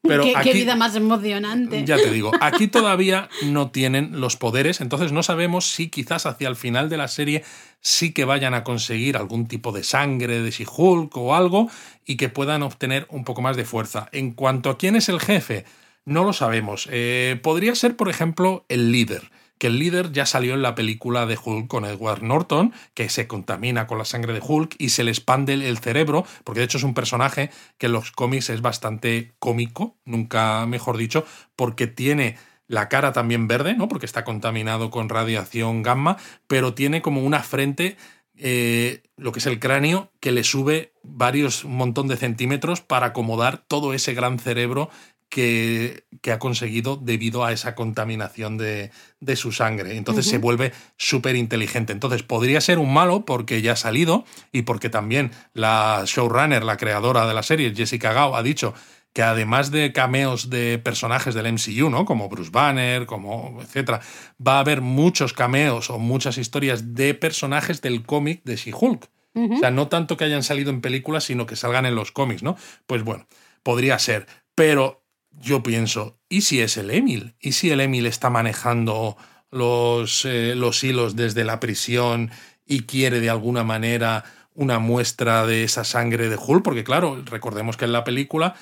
[0.00, 1.84] Pero qué, vida más emocionante.
[1.84, 6.48] Ya te digo, aquí todavía no tienen los poderes, entonces no sabemos si quizás hacia
[6.48, 7.42] el final de la serie
[7.80, 11.68] sí que vayan a conseguir algún tipo de sangre de She-Hulk o algo
[12.06, 14.08] y que puedan obtener un poco más de fuerza.
[14.12, 15.64] En cuanto a quién es el jefe,
[16.08, 16.88] no lo sabemos.
[16.90, 21.26] Eh, podría ser, por ejemplo, el líder que el líder ya salió en la película
[21.26, 25.04] de Hulk con Edward Norton, que se contamina con la sangre de Hulk y se
[25.04, 28.62] le expande el cerebro, porque de hecho es un personaje que en los cómics es
[28.62, 32.36] bastante cómico, nunca mejor dicho, porque tiene
[32.68, 33.88] la cara también verde, ¿no?
[33.88, 37.96] Porque está contaminado con radiación gamma, pero tiene como una frente,
[38.36, 43.06] eh, lo que es el cráneo, que le sube varios, un montón de centímetros para
[43.06, 44.90] acomodar todo ese gran cerebro
[45.28, 49.96] que, que, ha conseguido debido a esa contaminación de, de su sangre.
[49.96, 50.32] Entonces uh -huh.
[50.32, 51.92] se vuelve súper inteligente.
[51.92, 56.76] Entonces podría ser un malo porque ya ha salido y porque también la showrunner, la
[56.76, 58.74] creadora de la serie, Jessica Gao, ha dicho
[59.12, 62.04] que además de cameos de personajes del MCU, ¿no?
[62.04, 64.00] Como Bruce Banner, como etcétera,
[64.38, 69.08] va a haber muchos cameos o muchas historias de personajes del cómic de She-Hulk.
[69.34, 69.56] Uh -huh.
[69.56, 72.42] O sea, no tanto que hayan salido en películas, sino que salgan en los cómics,
[72.42, 72.56] ¿no?
[72.86, 73.26] Pues bueno,
[73.62, 74.26] podría ser.
[74.54, 74.97] Pero
[75.40, 77.34] yo pienso, ¿y si es el Emil?
[77.40, 79.16] ¿Y si el Emil está manejando
[79.50, 82.30] los, eh, los hilos desde la prisión
[82.66, 84.24] y quiere de alguna manera
[84.54, 86.62] una muestra de esa sangre de Hulk?
[86.62, 88.54] Porque claro, recordemos que en la película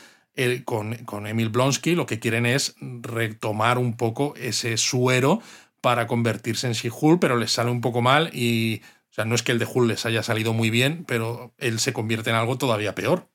[0.64, 5.40] con, con Emil Blonsky lo que quieren es retomar un poco ese suero
[5.80, 8.82] para convertirse en She-Hulk, pero les sale un poco mal y...
[9.08, 11.78] O sea, no es que el de Hulk les haya salido muy bien, pero él
[11.78, 13.30] se convierte en algo todavía peor.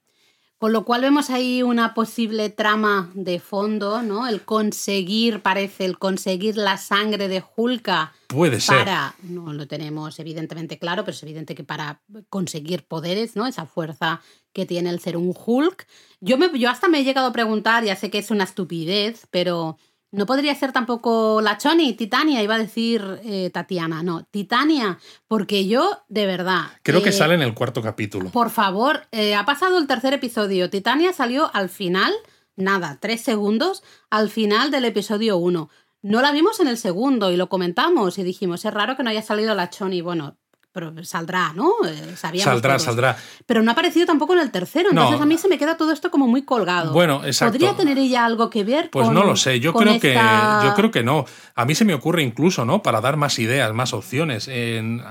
[0.61, 4.27] Con lo cual vemos ahí una posible trama de fondo, ¿no?
[4.27, 8.13] El conseguir, parece, el conseguir la sangre de Hulka.
[8.27, 8.77] Puede ser.
[8.77, 13.47] Para, no lo tenemos evidentemente claro, pero es evidente que para conseguir poderes, ¿no?
[13.47, 14.21] Esa fuerza
[14.53, 15.87] que tiene el ser un Hulk.
[16.19, 19.25] Yo, me, yo hasta me he llegado a preguntar, ya sé que es una estupidez,
[19.31, 19.79] pero
[20.11, 25.67] no podría ser tampoco la Choni, Titania, iba a decir eh, Tatiana, no, Titania, porque
[25.67, 26.63] yo, de verdad.
[26.83, 28.29] Creo eh, que sale en el cuarto capítulo.
[28.29, 30.69] Por favor, eh, ha pasado el tercer episodio.
[30.69, 32.13] Titania salió al final,
[32.57, 35.69] nada, tres segundos, al final del episodio uno.
[36.01, 39.11] No la vimos en el segundo y lo comentamos y dijimos, es raro que no
[39.11, 40.01] haya salido la Choni.
[40.01, 40.37] Bueno,
[40.71, 41.71] pero saldrá, ¿no?
[41.85, 42.83] Eh, sabíamos saldrá, todos.
[42.83, 43.17] saldrá.
[43.45, 45.23] Pero no ha aparecido tampoco en el tercero, entonces No.
[45.23, 46.93] a mí se me queda todo esto como muy colgado.
[46.93, 47.53] Bueno, exacto.
[47.53, 50.73] ¿Podría tener ella algo que ver Pues con no lo sé, yo creo que yo
[50.75, 51.25] creo que no.
[51.55, 52.81] A mí se me ocurre incluso, ¿no?
[52.81, 54.47] Para dar más ideas, más opciones.
[54.47, 55.03] En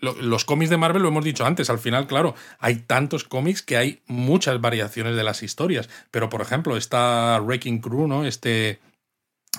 [0.00, 3.62] lo- los cómics de Marvel lo hemos dicho antes, al final, claro, hay tantos cómics
[3.62, 5.88] que hay muchas variaciones de las historias.
[6.12, 8.24] Pero, por ejemplo, esta Wrecking Crew, ¿no?
[8.24, 8.78] Este,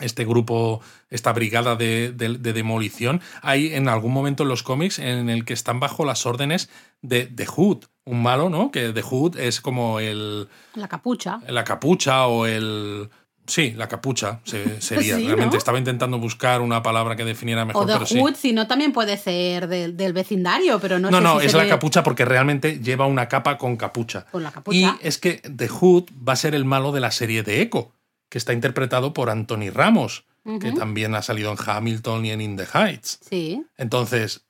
[0.01, 4.99] este grupo, esta brigada de, de- de demolición, hay en algún momento en los cómics
[4.99, 6.69] en el que están bajo las órdenes
[7.01, 8.71] de, de Hood, un malo, ¿no?
[8.71, 11.39] Que The Hood es como el, La capucha.
[11.47, 13.09] la capucha o el...
[13.47, 15.15] Sí, la capucha se- sería.
[15.15, 15.57] Sí, Realmente ¿no?
[15.57, 18.19] estaba intentando buscar una palabra que definiera mejor, O de pero sí.
[18.19, 21.45] Hood, si no, también puede ser del, del vecindario, pero no, No, sé no, si
[21.47, 24.25] es se la ve capucha porque realmente lleva una capa con capucha.
[24.31, 24.77] Con la capucha.
[24.77, 27.91] Y es que The Hood va a ser el malo de la serie de Echo,
[28.29, 30.25] que está interpretado por Anthony Ramos,
[30.61, 33.19] que también ha salido en Hamilton y en In the Heights.
[33.29, 33.63] Sí.
[33.77, 34.47] Entonces,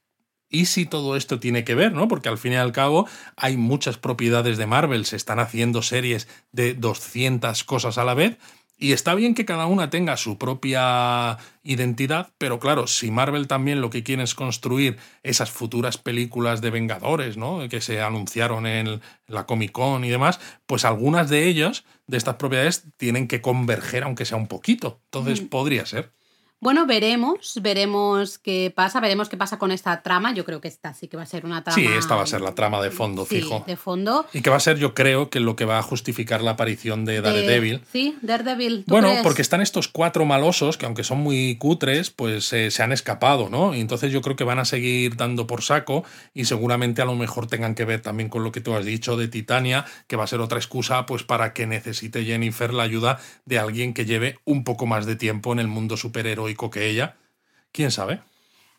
[0.49, 2.07] ¿y si todo esto tiene que ver, no?
[2.07, 6.27] Porque al fin y al cabo hay muchas propiedades de Marvel, se están haciendo series
[6.51, 8.37] de 200 cosas a la vez.
[8.81, 13.81] Y está bien que cada una tenga su propia identidad, pero claro, si Marvel también
[13.81, 17.67] lo que quiere es construir esas futuras películas de Vengadores, ¿no?
[17.67, 22.35] Que se anunciaron en la Comic Con y demás, pues algunas de ellas, de estas
[22.35, 25.01] propiedades, tienen que converger, aunque sea un poquito.
[25.11, 26.13] Entonces, podría ser.
[26.61, 30.33] Bueno, veremos, veremos qué pasa, veremos qué pasa con esta trama.
[30.33, 31.75] Yo creo que esta sí que va a ser una trama.
[31.75, 33.63] Sí, esta va a ser la trama de fondo, Sí, fijo.
[33.65, 34.25] de fondo.
[34.33, 37.05] Y que va a ser, yo creo, que lo que va a justificar la aparición
[37.05, 37.81] de Daredevil.
[37.93, 38.83] Sí, Daredevil.
[38.85, 39.23] ¿tú Bueno, crees?
[39.23, 43.47] porque están estos cuatro malosos que aunque son muy cutres, pues eh, se han escapado,
[43.49, 43.73] ¿no?
[43.73, 46.03] Y entonces yo creo que van a seguir dando por saco
[46.33, 49.15] y seguramente a lo mejor tengan que ver también con lo que tú has dicho
[49.15, 53.17] de Titania, que va a ser otra excusa pues para que necesite Jennifer la ayuda
[53.45, 55.95] de alguien que lleve un poco más de tiempo en el mundo
[56.49, 57.15] superheroico que ella.
[57.71, 58.21] ¿Quién sabe?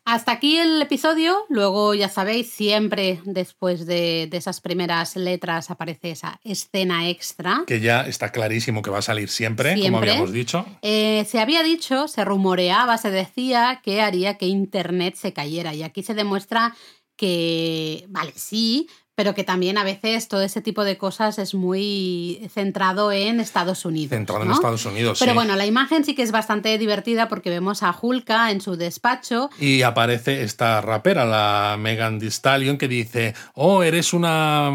[0.03, 1.45] Hasta aquí el episodio.
[1.49, 7.63] Luego, ya sabéis, siempre después de, de esas primeras letras aparece esa escena extra.
[7.67, 10.65] Que ya está clarísimo que va a salir siempre, como habíamos dicho.
[10.81, 15.73] Eh, se había dicho, se rumoreaba, se decía que haría que Internet se cayera.
[15.75, 16.75] Y aquí se demuestra
[17.15, 18.89] que, vale, sí,
[19.21, 23.85] pero que también a veces todo ese tipo de cosas es muy centrado en Estados
[23.85, 24.09] Unidos.
[24.09, 24.49] Centrado en.
[24.49, 25.19] Estados Unidos.
[25.19, 25.35] Pero sí.
[25.35, 29.51] bueno, la imagen sí que es bastante divertida porque vemos a Hulka en su despacho.
[29.59, 34.71] Y aparece esta rapera, la Megan Thee Stallion, que dice, oh, eres una,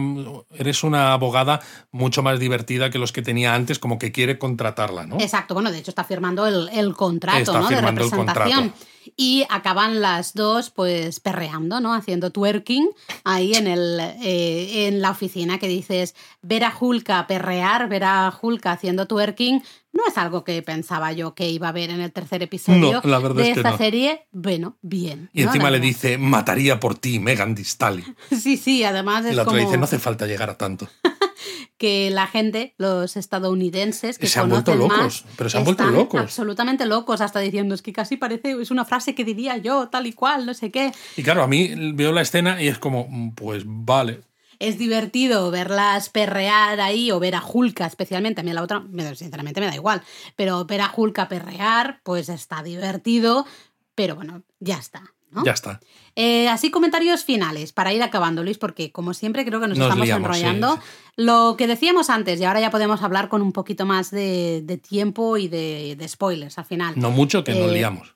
[0.55, 5.09] eres una abogada mucho más divertida que los que tenía antes, como que quiere contratarla,
[5.09, 5.19] ¿no?
[5.19, 7.69] Exacto, bueno, de hecho está firmando el, el contrato Está ¿no?
[7.69, 8.69] de firmando el representación.
[8.69, 8.96] contrato.
[9.19, 11.95] Y acaban las dos pues perreando, ¿no?
[11.95, 12.89] Haciendo twerking
[13.25, 18.33] ahí en, el, eh, en la oficina que dices, ver a Hulka perrear, ver a
[18.41, 19.63] Hulka haciendo twerking,
[19.93, 23.11] no es algo que pensaba yo que iba a ver en el tercer episodio No,
[23.11, 23.79] la verdad de es que esta no.
[23.79, 24.27] serie.
[24.33, 25.31] Bueno, bien.
[25.33, 25.47] Y ¿no?
[25.49, 28.15] encima La le dice, mataría por ti, Megan Stallion.
[28.39, 29.65] Sí, sí, además Y es la otra como...
[29.65, 30.87] dice, no hace falta llegar a tanto.
[31.79, 35.85] que la gente, los estadounidenses, que se han vuelto locos, más, pero se han vuelto
[35.87, 36.21] locos.
[36.23, 40.07] Absolutamente locos, hasta diciendo, es que casi parece, es una frase que diría yo, tal
[40.07, 40.93] y cual, no sé qué.
[41.17, 44.21] Y claro, a mí veo la escena y es como, mm, pues vale.
[44.59, 48.41] Es divertido verlas perrear ahí o ver a Julka especialmente.
[48.41, 50.03] A mí la otra, me- sinceramente, me da igual.
[50.35, 53.45] Pero ver a Julka perrear, pues está divertido.
[53.95, 55.03] Pero bueno, ya está.
[55.31, 55.45] ¿No?
[55.45, 55.81] Ya está.
[56.15, 59.87] Eh, así comentarios finales para ir acabando, Luis, porque como siempre creo que nos, Nos
[59.89, 60.75] estamos liamos, enrollando.
[60.77, 60.81] sí.
[61.17, 64.77] Lo que decíamos antes, y ahora ya podemos hablar con un poquito más de, de
[64.79, 66.95] tiempo y de, de spoilers al final.
[66.97, 68.15] No mucho que nos Eh, liamos.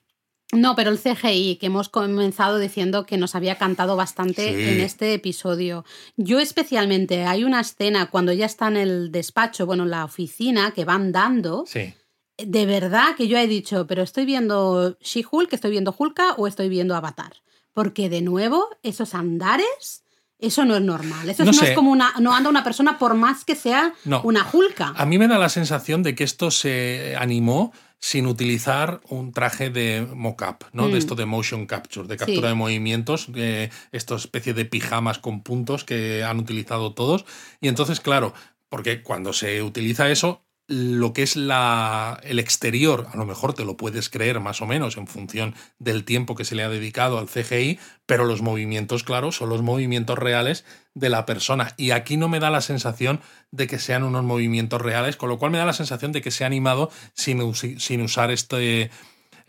[0.53, 4.69] No, pero el CGI, que hemos comenzado diciendo que nos había cantado bastante Sí.
[4.69, 5.85] en este episodio.
[6.17, 10.71] Yo especialmente, hay una escena cuando ella está en el despacho, bueno, en la oficina,
[10.71, 11.63] que van dando.
[11.67, 11.93] Sí.
[12.47, 16.69] De verdad que yo he dicho, pero estoy viendo She-Hulk, estoy viendo Hulka o estoy
[16.69, 17.33] viendo Avatar.
[17.73, 20.03] Porque de nuevo, esos andares,
[20.39, 21.29] eso no es normal.
[21.29, 22.13] Eso No es como una.
[22.19, 24.21] No anda una persona por más que sea No.
[24.23, 24.93] una Hulka.
[24.97, 27.71] A mí me da la sensación de que esto se animó
[28.03, 30.87] sin utilizar un traje de mock-up, ¿no?
[30.87, 30.91] Mm.
[30.93, 32.47] De esto de motion capture, de captura Sí.
[32.47, 37.25] de movimientos, de esta especie de pijamas con puntos que han utilizado todos.
[37.61, 38.33] Y entonces, claro,
[38.69, 43.65] porque cuando se utiliza eso, lo que es la, el exterior, a lo mejor te
[43.65, 47.19] lo puedes creer más o menos en función del tiempo que se le ha dedicado
[47.19, 51.73] al CGI, pero los movimientos, claro, son los movimientos reales de la persona.
[51.77, 55.37] Y aquí no me da la sensación de que sean unos movimientos reales, con lo
[55.37, 58.91] cual me da la sensación de que se ha animado sin, sin usar este,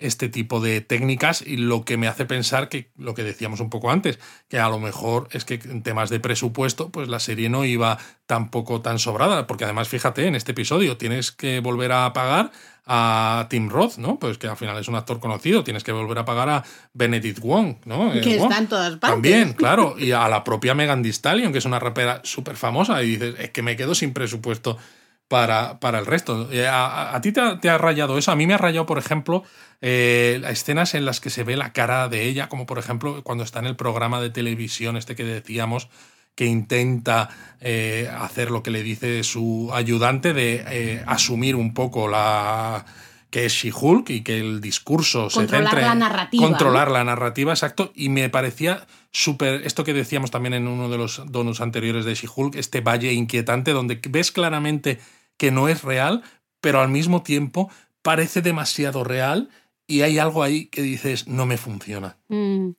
[0.03, 3.71] este tipo de técnicas y lo que me hace pensar que lo que decíamos un
[3.71, 7.49] poco antes, que a lo mejor es que en temas de presupuesto, pues la serie
[7.49, 12.13] no iba tampoco tan sobrada, porque además fíjate, en este episodio tienes que volver a
[12.13, 12.51] pagar
[12.85, 14.19] a Tim Roth, ¿no?
[14.19, 17.39] Pues que al final es un actor conocido, tienes que volver a pagar a Benedict
[17.39, 18.13] Wong, ¿no?
[18.13, 18.51] Eh, que Wong.
[18.51, 19.11] está en todas partes.
[19.11, 23.03] También, claro, y a la propia Megan Thee Stallion, que es una rapera súper famosa,
[23.03, 24.79] y dices, es que me quedo sin presupuesto
[25.33, 26.53] para, para el resto.
[26.53, 28.31] Eh, ¿A, a- a ti te ha, te ha rayado eso?
[28.33, 29.45] A mí me ha rayado, por ejemplo,
[29.81, 33.23] eh, las escenas en las que se ve la cara de ella, como por ejemplo
[33.23, 35.89] cuando está en el programa de televisión este que decíamos,
[36.35, 37.31] que intenta
[37.63, 42.85] eh, hacer lo que le dice su ayudante de eh, asumir un poco la
[43.31, 47.53] que es She-Hulk y que el discurso se Controlar centre la narrativa, controlar la narrativa,
[47.55, 52.05] exacto, y me parecía súper, esto que decíamos también en uno de los donos anteriores
[52.05, 55.01] de She-Hulk, este valle inquietante donde ves claramente
[55.43, 56.23] que no es real,
[56.61, 57.69] pero al mismo tiempo
[58.01, 59.49] parece demasiado real
[59.89, 62.17] y hay algo ahí que dices, no me funciona.
[62.29, 62.75] Mm.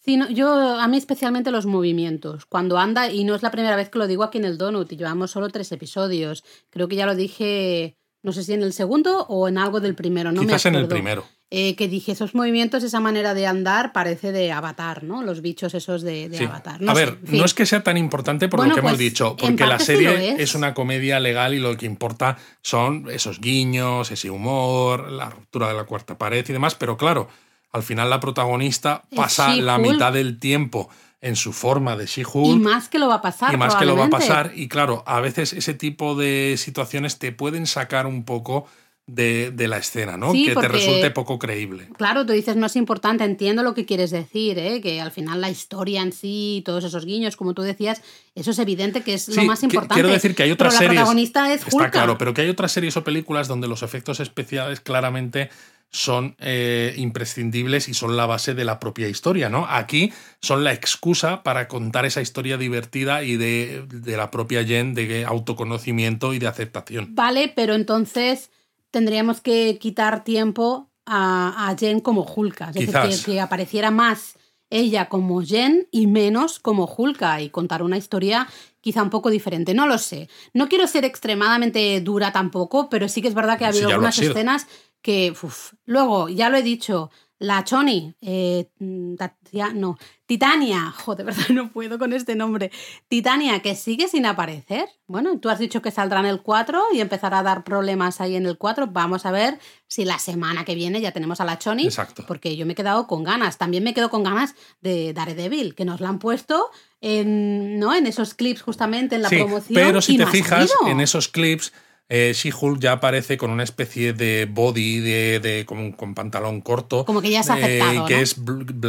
[0.00, 2.44] Sí, no, yo, a mí especialmente los movimientos.
[2.44, 4.90] Cuando anda, y no es la primera vez que lo digo aquí en el Donut,
[4.90, 6.42] y llevamos solo tres episodios.
[6.70, 9.94] Creo que ya lo dije, no sé si en el segundo o en algo del
[9.94, 11.24] primero, no Quizás me en el primero.
[11.50, 15.22] Eh, que dije, esos movimientos, esa manera de andar parece de Avatar, ¿no?
[15.22, 16.44] Los bichos esos de, de Sí.
[16.44, 16.78] Avatar.
[16.82, 18.92] No a sé, ver, no es que sea tan importante por Bueno, lo que hemos
[18.92, 20.40] pues, dicho, porque la serie es.
[20.40, 25.68] es una comedia legal y lo que importa son esos guiños, ese humor, la ruptura
[25.68, 27.28] de la cuarta pared y demás, pero claro,
[27.72, 30.90] al final la protagonista pasa la mitad del tiempo
[31.22, 33.54] en su forma de Y She-Hulk más que lo va a pasar.
[33.54, 34.52] y más que lo va a pasar.
[34.54, 38.66] Y claro, a veces ese tipo de situaciones te pueden sacar un poco
[39.08, 40.30] de, de la escena, ¿no?
[40.32, 41.88] Sí, que porque- te resulte poco creíble.
[41.96, 44.80] Claro, tú dices no es importante, entiendo lo que quieres decir, ¿eh?
[44.80, 48.02] que al final la historia en sí, todos esos guiños, como tú decías,
[48.34, 49.94] eso es evidente que es Sí, lo más importante.
[49.94, 51.00] Quiero decir que hay otras pero la series.
[51.00, 54.80] protagonista es Está claro, pero que hay otras series o películas donde los efectos especiales
[54.80, 55.48] claramente
[55.90, 59.64] son eh, imprescindibles y son la base de la propia historia, ¿no?
[59.70, 64.92] Aquí son la excusa para contar esa historia divertida y de, de la propia Jen
[64.92, 67.14] de autoconocimiento y de aceptación.
[67.14, 68.50] Vale, pero entonces
[68.90, 72.70] tendríamos que quitar tiempo a, a Jen como Hulka.
[72.74, 74.34] Es decir, que, que apareciera más
[74.70, 78.48] ella como Jen y menos como Hulka y contar una historia
[78.80, 79.74] quizá un poco diferente.
[79.74, 80.28] No lo sé.
[80.52, 84.18] No quiero ser extremadamente dura tampoco, pero sí que es verdad que ha habido algunas
[84.18, 84.66] escenas
[85.02, 85.30] que...
[85.30, 85.72] uf.
[85.84, 87.10] Luego, ya lo he dicho,
[87.40, 92.70] la Choni, eh, mm, Tatia- no, Titania, joder, de verdad no puedo con este nombre.
[93.08, 94.88] Titania, que sigue sin aparecer.
[95.06, 98.34] Bueno, tú has dicho que saldrá en el 4 y empezará a dar problemas ahí
[98.36, 98.88] en el 4.
[98.88, 101.84] Vamos a ver si la semana que viene ya tenemos a la Choni.
[101.84, 102.24] Exacto.
[102.26, 103.56] Porque yo me he quedado con ganas.
[103.56, 106.70] También me quedo con ganas de Daredevil, que nos la han puesto
[107.00, 107.94] en, ¿no?
[107.94, 109.74] en esos clips justamente en la Sí, promoción.
[109.74, 111.72] pero si y te fijas en esos clips,
[112.08, 117.04] eh, She-Hulk ya aparece con una especie de body de, de- con, con pantalón corto.
[117.04, 118.20] Como que ya se ha aceptado, que ¿no?
[118.22, 118.36] es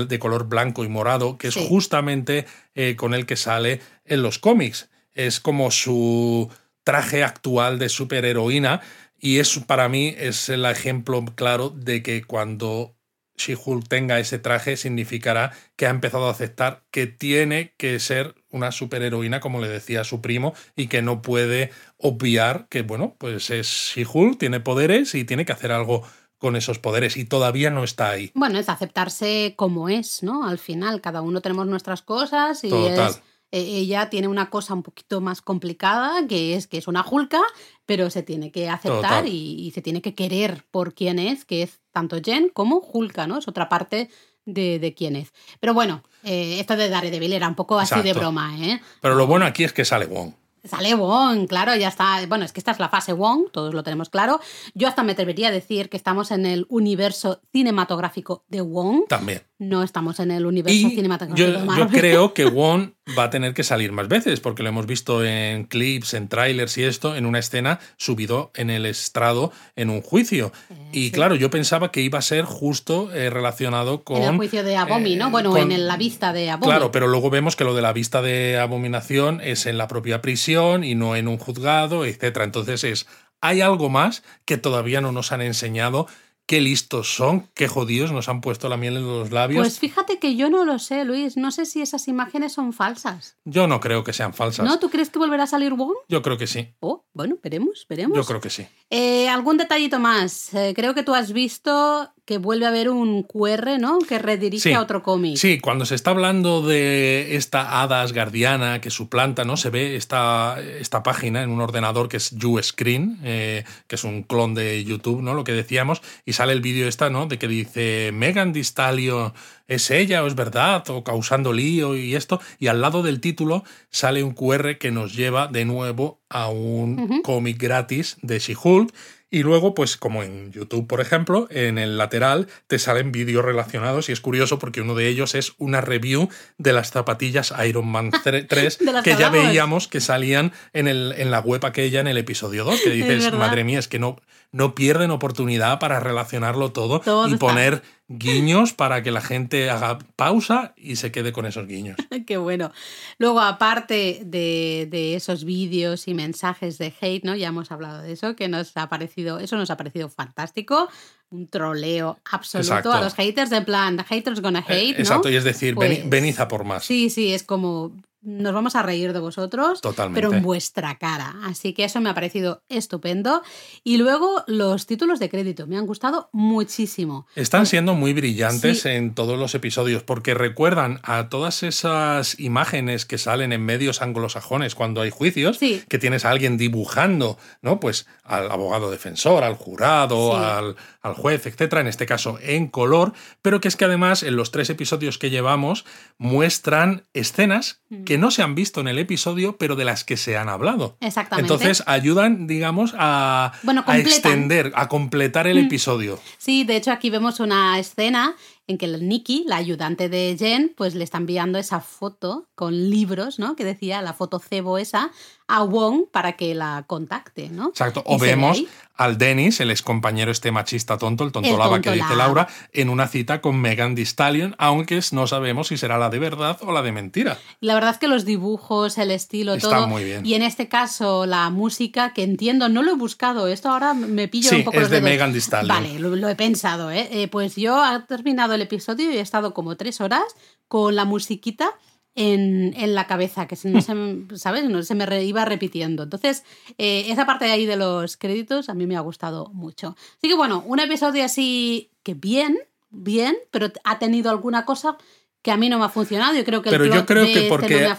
[0.08, 2.46] de color blanco y morado, que es justamente
[2.76, 4.90] eh, con el que sale en los cómics.
[5.14, 6.50] Es como su
[6.84, 8.82] traje actual de superheroína.
[9.22, 12.96] Y es para mí es el ejemplo claro de que cuando
[13.40, 18.72] She-Hulk tenga ese traje significará que ha empezado a aceptar que tiene que ser una
[18.72, 23.68] superheroína, como le decía su primo, y que no puede obviar que, bueno, pues es
[23.68, 26.04] She-Hulk, tiene poderes y tiene que hacer algo
[26.38, 28.32] con esos poderes y todavía no está ahí.
[28.34, 30.48] Bueno, es aceptarse como es, ¿no?
[30.48, 33.22] Al final, cada uno tenemos nuestras cosas y es e,
[33.52, 37.42] ella tiene una cosa un poquito más complicada, que es que es una julka,
[37.86, 41.80] pero se tiene que aceptar y, se tiene que querer por quién es, que es
[41.92, 43.38] tanto Jen como Julka, ¿no?
[43.38, 44.10] Es otra parte
[44.46, 45.34] de, quién es.
[45.60, 48.82] Pero bueno, eh, esto de Daredevil era un poco así de broma, ¿eh?
[49.02, 50.34] Pero lo bueno aquí es que sale Wong.
[50.64, 52.26] Sale Wong, claro, ya está.
[52.28, 54.40] Bueno, es que esta es la fase Wong, todos lo tenemos claro.
[54.74, 59.08] Yo hasta me atrevería a decir que estamos en el universo cinematográfico de Wong.
[59.08, 59.49] También.
[59.60, 61.76] No estamos en el universo cinematográfico.
[61.78, 65.26] Yo creo que Wong va a tener que salir más veces, porque lo hemos visto
[65.26, 70.02] en clips, en trailers y esto, en una escena subido en el estrado en un
[70.02, 70.54] juicio.
[70.70, 74.22] Eh, y claro, yo pensaba que iba a ser justo eh, relacionado con.
[74.22, 75.28] En el juicio de Abomi, ¿no?
[75.28, 76.66] Eh, bueno, en la vista de Abomi.
[76.66, 80.22] Claro, pero luego vemos que lo de la vista de abominación es en la propia
[80.22, 82.46] prisión y no en un juzgado, etcétera.
[82.46, 83.08] Entonces es.
[83.42, 86.08] Hay algo más que todavía no nos han enseñado
[86.50, 89.62] qué listos son, qué jodidos nos han puesto la miel en los labios.
[89.62, 91.38] Pues fíjate que yo no lo sé, Luis.
[91.38, 93.38] No sé si esas imágenes son falsas.
[93.46, 94.66] Yo no creo que sean falsas.
[94.66, 94.80] ¿No?
[94.80, 95.94] ¿Tú crees que volverá a salir Wong?
[96.08, 96.74] Yo creo que sí.
[96.80, 98.16] Oh, bueno, veremos, veremos.
[98.16, 98.66] Yo creo que sí.
[98.90, 100.54] Eh, ¿Algún detallito más?
[100.54, 104.00] Eh, creo que tú has visto que vuelve a haber un QR, ¿no?
[104.00, 105.36] Que redirige a otro cómic.
[105.36, 109.58] Sí, cuando se está hablando de esta hada asgardiana que suplanta, ¿no?
[109.58, 114.24] Se ve esta, esta página en un ordenador que es YouScreen, eh, que es un
[114.24, 115.34] clon de YouTube, ¿no?
[115.34, 117.26] Lo que decíamos, y sale el vídeo esta, ¿no?
[117.26, 119.34] De que dice Megan Distalio
[119.70, 123.64] es ella o es verdad, o causando lío y esto, y al lado del título
[123.90, 128.94] sale un QR que nos lleva de nuevo a un cómic gratis de She-Hulk.
[129.32, 134.10] Y luego, pues como en YouTube, por ejemplo, en el lateral te salen vídeos relacionados.
[134.10, 138.10] Y es curioso porque uno de ellos es una review de las zapatillas Iron Man
[138.24, 142.64] 3 que ya veíamos que salían en, el, en la web aquella en el episodio
[142.64, 144.20] 2, que dices, madre mía, es que no,
[144.52, 150.74] no pierden oportunidad para relacionarlo todo, y poner guiños para que la gente haga pausa
[150.76, 151.98] y se quede con esos guiños.
[152.26, 152.72] Qué bueno.
[153.20, 157.36] Luego, aparte de, esos vídeos y mensajes de hate, ¿no?
[157.36, 160.90] Ya hemos hablado de eso, que nos ha parecido, eso nos ha parecido fantástico.
[161.30, 164.96] Un troleo absoluto a los haters, de plan, haters gonna hate.
[164.96, 165.00] ¿no?
[165.00, 166.84] Exacto, y es decir, pues venid a por más.
[166.84, 167.92] Sí, sí, es como
[168.22, 169.82] nos vamos a reír de vosotros,
[170.14, 171.36] pero en vuestra cara.
[171.44, 173.42] Así que eso me ha parecido estupendo.
[173.84, 177.28] Y luego los títulos de crédito me han gustado muchísimo.
[177.36, 183.18] Están siendo muy brillantes en todos los episodios porque recuerdan a todas esas imágenes que
[183.18, 187.80] salen en medios anglosajones cuando hay juicios, que tienes a alguien dibujando, ¿no?
[187.80, 193.14] Pues al abogado defensor, al jurado, al, al juez, etcétera, en este caso en color,
[193.42, 195.86] pero que es que además en los tres episodios que llevamos
[196.18, 200.18] muestran escenas mm que no se han visto en el episodio, pero de las que
[200.18, 200.98] se han hablado.
[201.00, 201.52] Exactamente.
[201.52, 203.52] Entonces ayudan, digamos, a,
[203.94, 205.66] extender, a completar el mm.
[205.66, 206.20] episodio.
[206.38, 208.36] Sí, de hecho aquí vemos una escena
[208.70, 213.40] en que Nikki, la ayudante de Jen, pues le está enviando esa foto con libros,
[213.40, 213.56] ¿no?
[213.56, 215.10] Que decía la foto cebo esa
[215.48, 217.70] a Wong para que la contacte, ¿no?
[217.70, 218.04] Exacto.
[218.06, 218.64] O vemos
[218.96, 222.90] al Dennis, el ex compañero este machista tonto, el tonto lava que dice Laura, en
[222.90, 226.74] una cita con Megan Thee Stallion, aunque no sabemos si será la de verdad o
[226.74, 227.38] la de mentira.
[227.62, 229.88] La verdad es que los dibujos, el estilo, todo.
[229.88, 230.26] muy bien.
[230.26, 234.28] Y en este caso, la música, que entiendo, no lo he buscado, esto ahora me
[234.28, 234.80] pillo un poco.
[234.80, 235.68] Es de Megan Thee Stallion.
[235.70, 237.08] Vale, lo, he pensado, ¿eh?
[237.10, 237.28] ¿eh?
[237.30, 240.24] Pues yo he terminado el episodio y he estado como tres horas
[240.68, 241.76] con la musiquita
[242.16, 243.94] en, en, la cabeza, que no se,
[244.38, 244.66] ¿sabes?
[244.70, 246.04] No se me iba repitiendo.
[246.04, 246.44] Entonces,
[246.78, 249.96] eh, esa parte de ahí de los créditos a mí me ha gustado mucho.
[250.18, 252.58] Así que bueno, un episodio así que bien,
[252.90, 254.98] bien, pero ha tenido alguna cosa
[255.42, 256.36] que a mí no me ha funcionado.
[256.36, 257.90] Yo creo que Pero el yo creo que este porque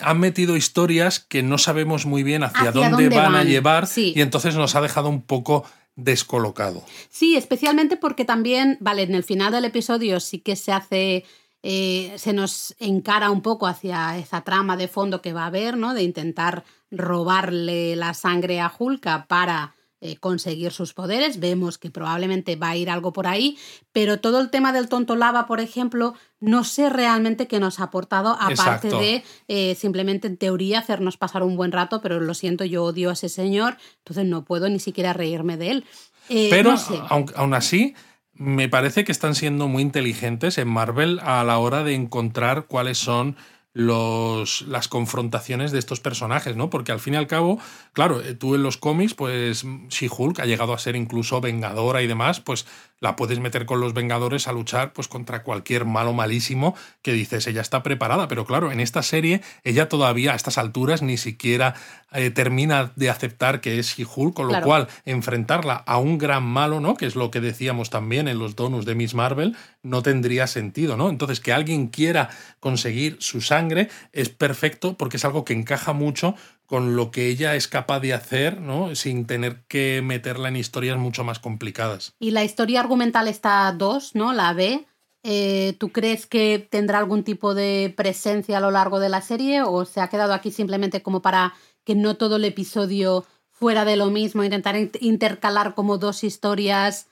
[0.00, 4.54] han, metido historias que no sabemos muy bien hacia, dónde, van, a llevar y entonces
[4.56, 5.64] nos ha dejado un poco
[5.96, 6.82] descolocado.
[7.08, 11.24] Sí, especialmente porque también, vale, en el final del episodio sí que se hace
[11.66, 15.78] eh, se nos encara un poco hacia esa trama de fondo que va a haber,
[15.78, 15.94] ¿no?
[15.94, 21.40] De intentar robarle la sangre a Hulka para eh, conseguir sus poderes.
[21.40, 23.56] Vemos que probablemente va a ir algo por ahí,
[23.92, 26.12] pero todo el tema del tonto lava, por ejemplo,
[26.44, 31.42] no sé realmente qué nos ha aportado, aparte de eh, simplemente en teoría hacernos pasar
[31.42, 34.78] un buen rato, pero lo siento, yo odio a ese señor, entonces no puedo ni
[34.78, 35.84] siquiera reírme de él.
[36.28, 36.74] pero
[37.08, 37.94] aún así
[38.34, 42.98] me parece que están siendo muy inteligentes en Marvel a la hora de encontrar cuáles
[42.98, 43.36] son
[43.74, 46.70] los, las confrontaciones de estos personajes, ¿no?
[46.70, 47.58] Porque al fin y al cabo,
[47.92, 52.06] claro, eh, tú en los cómics, pues She-Hulk ha llegado a ser incluso vengadora y
[52.06, 52.66] demás, pues
[53.04, 57.46] la puedes meter con los Vengadores a luchar pues contra cualquier malo malísimo que dices,
[57.46, 61.74] ella está preparada, pero claro, en esta serie ella todavía a estas alturas ni siquiera
[62.14, 66.80] eh, termina de aceptar que es She-Hulk, con lo cual enfrentarla a un gran malo,
[66.80, 66.94] ¿no?
[66.94, 70.96] Que es lo que decíamos también en los donos de Miss Marvel, no tendría sentido,
[70.96, 71.08] ¿no?
[71.08, 76.36] Entonces, que alguien quiera conseguir su sangre es perfecto porque es algo que encaja mucho
[76.66, 78.94] con lo que ella es capaz de hacer, ¿no?
[78.94, 82.14] Sin tener que meterla en historias mucho más complicadas.
[82.18, 84.32] Y la historia argumental está dos, ¿no?
[84.32, 84.86] La B.
[85.26, 89.62] Eh, ¿Tú crees que tendrá algún tipo de presencia a lo largo de la serie
[89.62, 91.54] o se ha quedado aquí simplemente como para
[91.84, 97.08] que no todo el episodio fuera de lo mismo, intentar intercalar como dos historias.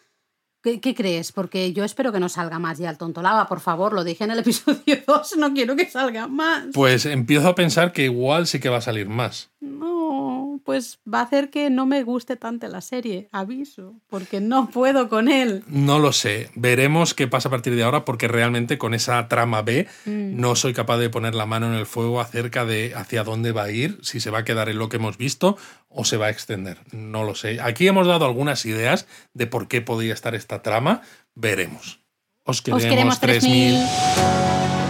[0.63, 1.33] ¿Qué, crees?
[1.33, 4.31] Porque yo espero que no salga más ya el tontolaba, por favor, lo dije en
[4.31, 6.67] el episodio 2, no quiero que salga más.
[6.73, 9.51] Pues empiezo a pensar que igual sí que va a salir más.
[9.61, 14.71] No, pues va a hacer que no me guste tanto la serie, aviso, porque no
[14.73, 15.65] puedo con él.
[15.67, 19.63] No lo sé, veremos qué pasa a partir de ahora, porque realmente con esa trama
[19.63, 20.41] B mm.
[20.41, 23.65] no soy capaz de poner la mano en el fuego acerca de hacia dónde va
[23.65, 25.57] a ir, si se va a quedar en lo que hemos visto
[25.89, 26.79] o se va a extender.
[26.93, 27.61] No lo sé.
[27.61, 31.03] Aquí hemos dado algunas ideas de por qué podría estar esta trama,
[31.35, 32.01] veremos.
[32.45, 34.82] Os queremos, Os queremos 3000.